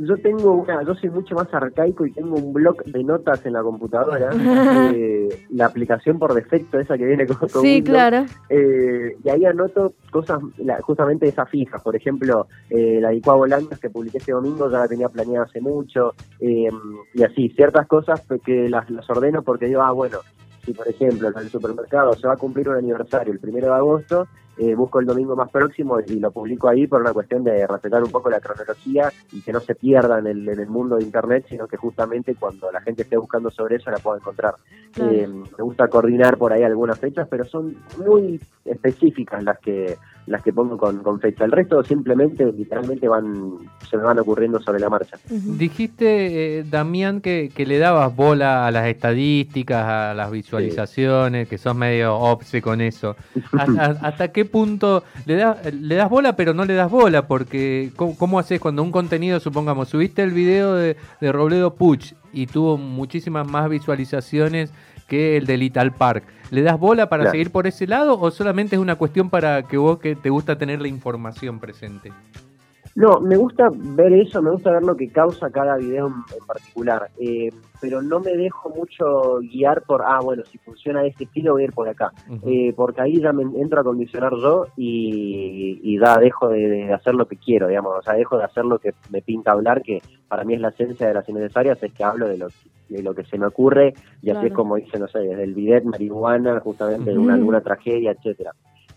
yo 0.07 0.17
tengo 0.17 0.53
una, 0.53 0.83
yo 0.83 0.95
soy 0.95 1.09
mucho 1.09 1.35
más 1.35 1.53
arcaico 1.53 2.05
y 2.05 2.11
tengo 2.11 2.35
un 2.35 2.53
blog 2.53 2.83
de 2.85 3.03
notas 3.03 3.45
en 3.45 3.53
la 3.53 3.61
computadora, 3.61 4.29
eh, 4.93 5.29
la 5.49 5.65
aplicación 5.67 6.17
por 6.17 6.33
defecto, 6.33 6.79
esa 6.79 6.97
que 6.97 7.05
viene 7.05 7.25
con, 7.27 7.49
Sí, 7.49 7.83
claro. 7.83 8.25
Eh, 8.49 9.15
y 9.23 9.29
ahí 9.29 9.45
anoto 9.45 9.93
cosas, 10.09 10.39
justamente 10.81 11.27
esas 11.27 11.49
fijas, 11.49 11.81
por 11.81 11.95
ejemplo, 11.95 12.47
eh, 12.69 12.99
la 13.01 13.09
de 13.09 13.21
Blancas 13.21 13.79
que 13.79 13.89
publiqué 13.89 14.17
este 14.17 14.31
domingo 14.31 14.69
ya 14.69 14.79
la 14.79 14.87
tenía 14.87 15.09
planeada 15.09 15.45
hace 15.45 15.61
mucho, 15.61 16.13
y 16.39 17.23
así, 17.23 17.49
ciertas 17.49 17.87
cosas 17.87 18.21
que 18.43 18.69
las, 18.69 18.89
las 18.89 19.09
ordeno 19.09 19.43
porque 19.43 19.67
digo, 19.67 19.81
ah, 19.81 19.91
bueno, 19.91 20.19
si 20.65 20.73
por 20.73 20.87
ejemplo 20.87 21.29
en 21.29 21.37
el 21.37 21.49
supermercado 21.49 22.13
se 22.13 22.27
va 22.27 22.33
a 22.33 22.37
cumplir 22.37 22.69
un 22.69 22.75
aniversario 22.75 23.33
el 23.33 23.39
primero 23.39 23.67
de 23.67 23.73
agosto, 23.73 24.27
eh, 24.57 24.75
busco 24.75 24.99
el 24.99 25.05
domingo 25.05 25.35
más 25.35 25.49
próximo 25.49 25.99
y 25.99 26.19
lo 26.19 26.31
publico 26.31 26.67
ahí 26.67 26.85
por 26.85 27.01
una 27.01 27.13
cuestión 27.13 27.43
de 27.43 27.65
respetar 27.65 28.03
un 28.03 28.11
poco 28.11 28.29
la 28.29 28.39
cronología 28.39 29.11
y 29.31 29.41
que 29.41 29.53
no 29.53 29.59
se 29.59 29.75
pierda 29.75 30.19
en 30.19 30.27
el, 30.27 30.47
en 30.47 30.59
el 30.59 30.67
mundo 30.67 30.97
de 30.97 31.03
Internet, 31.03 31.45
sino 31.49 31.67
que 31.67 31.77
justamente 31.77 32.35
cuando 32.35 32.71
la 32.71 32.81
gente 32.81 33.03
esté 33.03 33.17
buscando 33.17 33.49
sobre 33.49 33.77
eso 33.77 33.89
la 33.89 33.97
pueda 33.97 34.17
encontrar. 34.17 34.55
Eh, 34.97 35.27
me 35.27 35.63
gusta 35.63 35.87
coordinar 35.87 36.37
por 36.37 36.51
ahí 36.51 36.63
algunas 36.63 36.99
fechas, 36.99 37.27
pero 37.29 37.45
son 37.45 37.77
muy 37.97 38.41
específicas 38.65 39.43
las 39.43 39.57
que 39.59 39.97
las 40.27 40.41
que 40.43 40.53
pongo 40.53 40.77
con, 40.77 41.01
con, 41.03 41.19
fecha. 41.19 41.45
El 41.45 41.51
resto 41.51 41.83
simplemente, 41.83 42.45
literalmente, 42.51 43.07
van 43.07 43.57
se 43.89 43.97
me 43.97 44.03
van 44.03 44.19
ocurriendo 44.19 44.61
sobre 44.61 44.79
la 44.79 44.89
marcha. 44.89 45.17
Dijiste, 45.29 46.59
eh, 46.59 46.63
Damián, 46.63 47.21
que, 47.21 47.51
que, 47.53 47.65
le 47.65 47.79
dabas 47.79 48.15
bola 48.15 48.67
a 48.67 48.71
las 48.71 48.87
estadísticas, 48.87 49.85
a 49.85 50.13
las 50.13 50.31
visualizaciones, 50.31 51.47
que 51.47 51.57
sos 51.57 51.75
medio 51.75 52.15
obse 52.15 52.61
con 52.61 52.81
eso. 52.81 53.15
¿Hasta, 54.01 54.31
qué 54.31 54.40
punto 54.45 55.03
le, 55.25 55.35
das 55.35 55.73
le 55.73 55.95
das 55.95 56.09
bola, 56.09 56.35
pero 56.35 56.53
no 56.53 56.65
le 56.65 56.73
das 56.73 56.89
bola? 56.91 57.27
Porque, 57.27 57.91
¿cómo, 57.95 58.39
haces 58.39 58.59
cuando 58.59 58.83
un 58.83 58.91
contenido, 58.91 59.39
supongamos, 59.39 59.89
subiste 59.89 60.23
el 60.23 60.31
video 60.31 60.75
de, 60.75 60.97
de 61.19 61.31
Robledo 61.31 61.75
Puch 61.75 62.13
y 62.33 62.47
tuvo 62.47 62.77
muchísimas 62.77 63.47
más 63.47 63.69
visualizaciones 63.69 64.71
que 65.07 65.37
el 65.37 65.45
de 65.45 65.57
Little 65.57 65.91
Park? 65.91 66.23
¿Le 66.51 66.61
das 66.63 66.77
bola 66.77 67.07
para 67.07 67.31
seguir 67.31 67.51
por 67.51 67.65
ese 67.65 67.87
lado 67.87 68.19
o 68.19 68.29
solamente 68.29 68.75
es 68.75 68.81
una 68.81 68.95
cuestión 68.95 69.29
para 69.29 69.63
que 69.63 69.77
vos 69.77 69.99
que 69.99 70.15
te 70.15 70.29
gusta 70.29 70.57
tener 70.57 70.81
la 70.81 70.89
información 70.89 71.59
presente? 71.59 72.11
No, 72.95 73.21
me 73.21 73.37
gusta 73.37 73.69
ver 73.73 74.11
eso, 74.13 74.41
me 74.41 74.51
gusta 74.51 74.71
ver 74.71 74.83
lo 74.83 74.97
que 74.97 75.09
causa 75.09 75.49
cada 75.49 75.77
video 75.77 76.07
en, 76.07 76.45
particular, 76.45 77.09
eh, 77.19 77.49
pero 77.79 78.01
no 78.01 78.19
me 78.19 78.35
dejo 78.35 78.69
mucho 78.69 79.39
guiar 79.39 79.83
por, 79.83 80.01
ah, 80.05 80.19
bueno, 80.21 80.43
si 80.43 80.57
funciona 80.57 81.01
de 81.01 81.09
este 81.09 81.23
estilo 81.23 81.53
voy 81.53 81.61
a 81.61 81.65
ir 81.65 81.73
por 81.73 81.87
acá, 81.87 82.11
eh, 82.45 82.73
porque 82.75 83.01
ahí 83.01 83.21
ya 83.21 83.31
me 83.31 83.43
entro 83.59 83.79
a 83.79 83.83
condicionar 83.83 84.33
yo 84.35 84.65
y, 84.75 85.79
y 85.83 85.97
da, 85.97 86.17
dejo 86.17 86.49
de, 86.49 86.91
hacer 86.91 87.15
lo 87.15 87.27
que 87.27 87.37
quiero, 87.37 87.69
digamos, 87.69 87.93
o 87.97 88.01
sea, 88.01 88.13
dejo 88.13 88.37
de 88.37 88.43
hacer 88.43 88.65
lo 88.65 88.77
que 88.79 88.93
me 89.09 89.21
pinta 89.21 89.53
hablar, 89.53 89.81
que 89.81 90.01
para 90.27 90.43
mí 90.43 90.53
es 90.53 90.59
la 90.61 90.69
esencia 90.69 91.07
de 91.07 91.13
las 91.13 91.27
innecesarias, 91.29 91.81
es 91.81 91.93
que 91.93 92.03
hablo 92.03 92.27
de 92.27 92.37
lo, 92.37 92.49
de 92.89 93.01
lo 93.01 93.15
que 93.15 93.23
se 93.23 93.37
me 93.37 93.45
ocurre 93.45 93.93
y 94.21 94.29
así 94.31 94.47
es 94.47 94.53
como 94.53 94.75
dice, 94.75 94.99
no 94.99 95.07
sé, 95.07 95.19
desde 95.19 95.43
el 95.43 95.53
bidet, 95.53 95.85
marihuana, 95.85 96.59
justamente 96.59 97.11
de 97.11 97.17
una, 97.17 97.35
alguna 97.35 97.61
tragedia, 97.61 98.11
etcétera. 98.11 98.51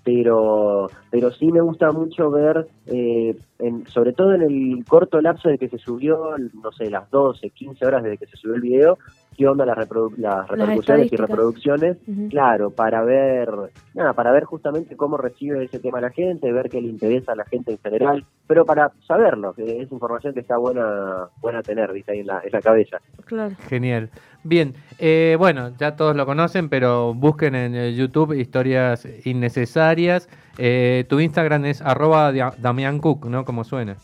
Pero 0.04 0.90
pero 1.10 1.30
sí 1.30 1.50
me 1.50 1.62
gusta 1.62 1.90
mucho 1.92 2.30
ver, 2.30 2.66
eh, 2.86 3.34
en, 3.64 3.86
sobre 3.86 4.12
todo 4.12 4.34
en 4.34 4.42
el 4.42 4.84
corto 4.86 5.20
lapso 5.20 5.48
de 5.48 5.58
que 5.58 5.68
se 5.68 5.78
subió, 5.78 6.36
no 6.62 6.70
sé, 6.72 6.90
las 6.90 7.10
12, 7.10 7.50
15 7.50 7.86
horas 7.86 8.02
desde 8.02 8.18
que 8.18 8.26
se 8.26 8.36
subió 8.36 8.56
el 8.56 8.60
video, 8.60 8.98
qué 9.36 9.48
onda 9.48 9.64
las, 9.64 9.78
las 10.18 10.48
repercusiones 10.48 11.12
y 11.12 11.16
reproducciones, 11.16 11.96
claro, 12.30 12.70
para 12.70 13.02
ver, 13.02 13.48
nada, 13.94 14.12
para 14.12 14.32
ver 14.32 14.44
justamente 14.44 14.96
cómo 14.96 15.16
recibe 15.16 15.64
ese 15.64 15.78
tema 15.78 16.00
la 16.00 16.10
gente, 16.10 16.52
ver 16.52 16.68
qué 16.68 16.80
le 16.80 16.88
interesa 16.88 17.32
a 17.32 17.36
la 17.36 17.44
gente 17.46 17.72
en 17.72 17.78
general, 17.78 18.24
pero 18.46 18.66
para 18.66 18.92
saberlo, 19.06 19.54
que 19.54 19.80
es 19.80 19.90
información 19.90 20.34
que 20.34 20.40
está 20.40 20.58
buena 20.58 21.28
buena 21.40 21.62
tener, 21.62 21.92
¿viste? 21.92 22.12
ahí 22.12 22.20
en 22.20 22.26
la, 22.26 22.42
en 22.44 22.52
la 22.52 22.60
cabeza. 22.60 22.98
Claro. 23.24 23.54
Genial. 23.68 24.10
Bien, 24.42 24.74
eh, 24.98 25.36
bueno, 25.38 25.72
ya 25.78 25.96
todos 25.96 26.14
lo 26.14 26.26
conocen, 26.26 26.68
pero 26.68 27.14
busquen 27.14 27.54
en 27.54 27.94
YouTube 27.94 28.34
historias 28.34 29.08
innecesarias. 29.24 30.28
Eh, 30.58 31.04
tu 31.08 31.20
Instagram 31.20 31.64
es 31.64 31.82
arroba 31.82 32.32
Damián 32.58 32.98
Cook, 32.98 33.26
¿no? 33.26 33.44
Como 33.44 33.64
suena. 33.64 33.96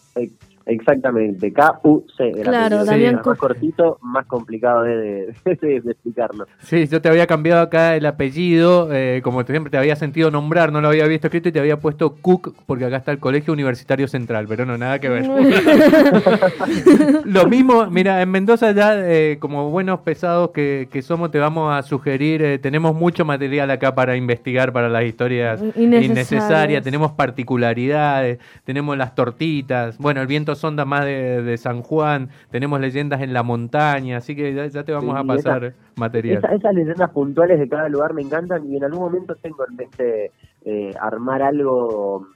Exactamente, 0.70 1.52
K-U-C. 1.52 2.30
Claro, 2.44 2.84
Damián 2.84 3.20
Más 3.24 3.36
cortito, 3.36 3.98
más 4.02 4.24
complicado 4.26 4.84
de, 4.84 5.34
explicarlo. 5.44 6.46
Sí, 6.60 6.86
yo 6.86 7.02
te 7.02 7.08
había 7.08 7.26
cambiado 7.26 7.60
acá 7.60 7.96
el 7.96 8.06
apellido, 8.06 8.88
eh, 8.92 9.20
como 9.24 9.42
siempre 9.42 9.72
te 9.72 9.78
había 9.78 9.96
sentido 9.96 10.30
nombrar, 10.30 10.70
no 10.70 10.80
lo 10.80 10.86
había 10.86 11.08
visto 11.08 11.26
escrito 11.26 11.48
y 11.48 11.52
te 11.52 11.58
había 11.58 11.80
puesto 11.80 12.14
Cook, 12.22 12.54
porque 12.66 12.84
acá 12.84 12.98
está 12.98 13.10
el 13.10 13.18
Colegio 13.18 13.52
Universitario 13.52 14.06
Central, 14.06 14.46
pero 14.48 14.64
no, 14.64 14.78
nada 14.78 15.00
que 15.00 15.08
ver. 15.08 15.26
lo 17.24 17.48
mismo, 17.48 17.86
mira, 17.86 18.22
en 18.22 18.30
Mendoza 18.30 18.70
ya, 18.70 18.94
eh, 18.96 19.38
como 19.40 19.70
buenos 19.70 20.00
pesados 20.00 20.50
que, 20.50 20.86
somos, 21.02 21.32
te 21.32 21.40
vamos 21.40 21.74
a 21.74 21.82
sugerir, 21.82 22.42
eh, 22.42 22.58
tenemos 22.60 22.94
mucho 22.94 23.24
material 23.24 23.72
acá 23.72 23.92
para 23.96 24.14
investigar 24.14 24.72
para 24.72 24.88
las 24.88 25.02
historias 25.02 25.60
innecesarias, 25.74 26.84
tenemos 26.84 27.10
particularidades, 27.10 28.38
tenemos 28.62 28.96
las 28.96 29.16
tortitas, 29.16 29.98
bueno, 29.98 30.20
el 30.20 30.28
viento 30.28 30.54
sonda 30.60 30.84
más 30.84 31.04
de, 31.04 31.56
San 31.58 31.82
Juan, 31.82 32.28
tenemos 32.50 32.80
leyendas 32.80 33.20
en 33.22 33.32
la 33.32 33.42
montaña, 33.42 34.18
así 34.18 34.36
que 34.36 34.54
ya, 34.54 34.84
te 34.84 34.92
vamos 34.92 35.16
a 35.16 35.24
pasar 35.24 35.74
material. 35.96 36.44
esas 36.52 36.74
leyendas 36.74 37.10
puntuales 37.10 37.58
de 37.58 37.68
cada 37.68 37.88
lugar 37.88 38.14
me 38.14 38.22
encantan 38.22 38.70
y 38.70 38.76
en 38.76 38.84
algún 38.84 39.00
momento 39.00 39.34
tengo 39.36 39.66
en 39.68 39.76
mente 39.76 40.32
eh, 40.64 40.94
armar 41.00 41.42
algo 41.42 42.26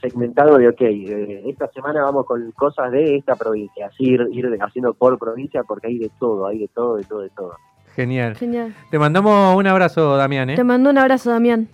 segmentado 0.00 0.58
de, 0.58 0.68
ok, 0.68 0.80
eh, 0.80 1.42
esta 1.46 1.68
semana 1.68 2.02
vamos 2.02 2.26
con 2.26 2.52
cosas 2.52 2.92
de 2.92 3.16
esta 3.16 3.34
provincia, 3.36 3.86
así 3.86 4.04
ir, 4.04 4.28
ir 4.32 4.46
haciendo 4.60 4.94
por 4.94 5.18
provincia 5.18 5.62
porque 5.64 5.88
hay 5.88 5.98
de 5.98 6.10
todo, 6.18 6.46
hay 6.46 6.58
de 6.58 6.68
todo, 6.68 6.96
de 6.96 7.04
todo, 7.04 7.20
de 7.20 7.30
todo. 7.30 7.54
Genial. 7.94 8.36
Genial. 8.36 8.74
Te 8.90 8.98
mandamos 8.98 9.56
un 9.56 9.66
abrazo, 9.66 10.16
Damián. 10.16 10.50
¿eh? 10.50 10.56
Te 10.56 10.64
mando 10.64 10.90
un 10.90 10.98
abrazo, 10.98 11.30
Damián. 11.30 11.68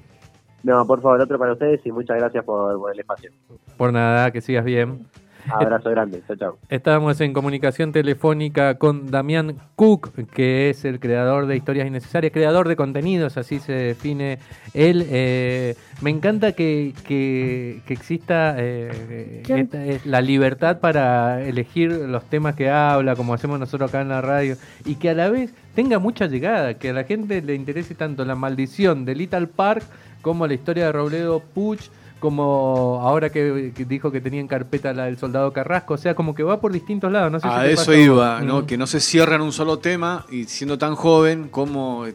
No, 0.63 0.87
por 0.87 1.01
favor, 1.01 1.21
otro 1.21 1.39
para 1.39 1.53
ustedes 1.53 1.85
y 1.85 1.93
muchas 1.93 2.17
gracias 2.17 2.45
por 2.45 2.93
el 2.93 2.99
espacio. 2.99 3.31
Por 3.77 3.93
nada, 3.93 4.31
que 4.31 4.41
sigas 4.41 4.65
bien. 4.65 5.07
Abrazo 5.51 5.91
grande, 5.91 6.23
chao, 6.27 6.37
chao. 6.37 6.59
Estábamos 6.69 7.21
en 7.21 7.33
comunicación 7.33 7.93
telefónica 7.93 8.79
con 8.79 9.11
Damián 9.11 9.57
Cook, 9.77 10.13
que 10.33 10.71
es 10.71 10.85
el 10.85 11.01
creador 11.01 11.47
de 11.47 11.57
Historias 11.57 11.87
Innecesarias, 11.87 12.33
creador 12.33 12.69
de 12.69 12.77
contenidos, 12.77 13.37
así 13.37 13.59
se 13.59 13.73
define 13.73 14.39
él. 14.75 15.07
Eh, 15.09 15.77
me 16.03 16.11
encanta 16.11 16.53
que, 16.53 16.93
que, 17.05 17.83
exista 17.89 18.55
eh, 18.59 20.01
la 20.05 20.21
libertad 20.21 20.81
para 20.81 21.43
elegir 21.43 21.93
los 21.93 22.25
temas 22.25 22.55
que 22.55 22.71
habla, 22.71 23.17
como 23.17 23.35
hacemos 23.35 23.59
nosotros 23.59 23.91
acá 23.91 24.01
en 24.01 24.09
la 24.09 24.21
radio, 24.21 24.57
y 24.85 24.97
que 24.97 25.11
a 25.11 25.15
la 25.15 25.29
vez 25.29 25.55
tenga 25.75 25.99
mucha 25.99 26.27
llegada, 26.27 26.75
que 26.75 26.91
a 26.91 26.93
la 26.93 27.05
gente 27.05 27.43
le 27.43 27.55
interese 27.55 27.95
tanto 27.95 28.25
la 28.25 28.35
maldición 28.35 29.05
de 29.05 29.15
Little 29.15 29.47
Park 29.47 29.85
como 30.23 30.47
la 30.47 30.55
historia 30.55 30.87
de 30.87 30.93
Robledo 30.93 31.41
Puch 31.41 31.91
como 32.21 33.01
ahora 33.03 33.31
que, 33.31 33.73
que 33.75 33.85
dijo 33.85 34.11
que 34.11 34.21
tenía 34.21 34.41
en 34.41 34.49
carpeta 34.49 34.93
la 34.93 35.05
del 35.05 35.19
soldado 35.19 35.53
Carrasco, 35.53 35.95
o 35.95 35.97
sea, 35.99 36.15
como 36.15 36.35
que 36.35 36.43
va 36.43 36.61
por 36.61 36.73
distintos 36.73 37.13
lados. 37.13 37.31
No 37.31 37.41
sé 37.41 37.47
A 37.49 37.67
eso 37.67 37.93
iba, 37.95 38.41
¿no? 38.41 38.63
Mm. 38.63 38.67
que 38.67 38.77
no 38.79 38.87
se 38.87 39.01
cierra 39.01 39.37
en 39.37 39.43
un 39.43 39.53
solo 39.53 39.79
tema 39.79 40.25
y 40.31 40.45
siendo 40.45 40.79
tan 40.79 40.95
joven, 40.95 41.49
como 41.51 42.07
eh, 42.07 42.15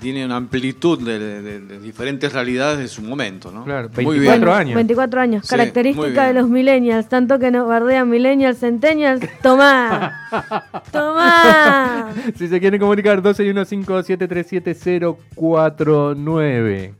tiene 0.00 0.24
una 0.24 0.36
amplitud 0.36 1.00
de, 1.02 1.18
de- 1.18 1.60
de 1.60 1.80
diferentes 1.80 2.32
realidades 2.32 2.78
de 2.78 2.88
su 2.88 3.02
momento. 3.02 3.50
¿no? 3.52 3.64
Claro, 3.64 3.88
Muy 3.96 4.18
24 4.18 4.40
bien. 4.40 4.58
años. 4.60 4.74
24 4.74 5.20
años. 5.20 5.42
Sí, 5.44 5.50
Característica 5.50 6.26
de 6.26 6.34
los 6.34 6.48
millennials, 6.48 7.08
tanto 7.08 7.38
que 7.38 7.50
nos 7.50 7.68
bardean 7.68 8.08
millennials, 8.08 8.58
centennials. 8.58 9.22
Tomá. 9.42 10.12
Tomá. 10.92 12.08
Si 12.36 12.48
se 12.48 12.60
quieren 12.60 12.80
comunicar, 12.80 13.20
12 13.22 13.44
y 13.44 13.50
1 13.50 13.64
5 13.64 14.02
7 14.02 14.28
3 14.28 14.46
7 14.48 14.74
0 14.74 15.18
4 15.34 16.14
9. 16.16 16.94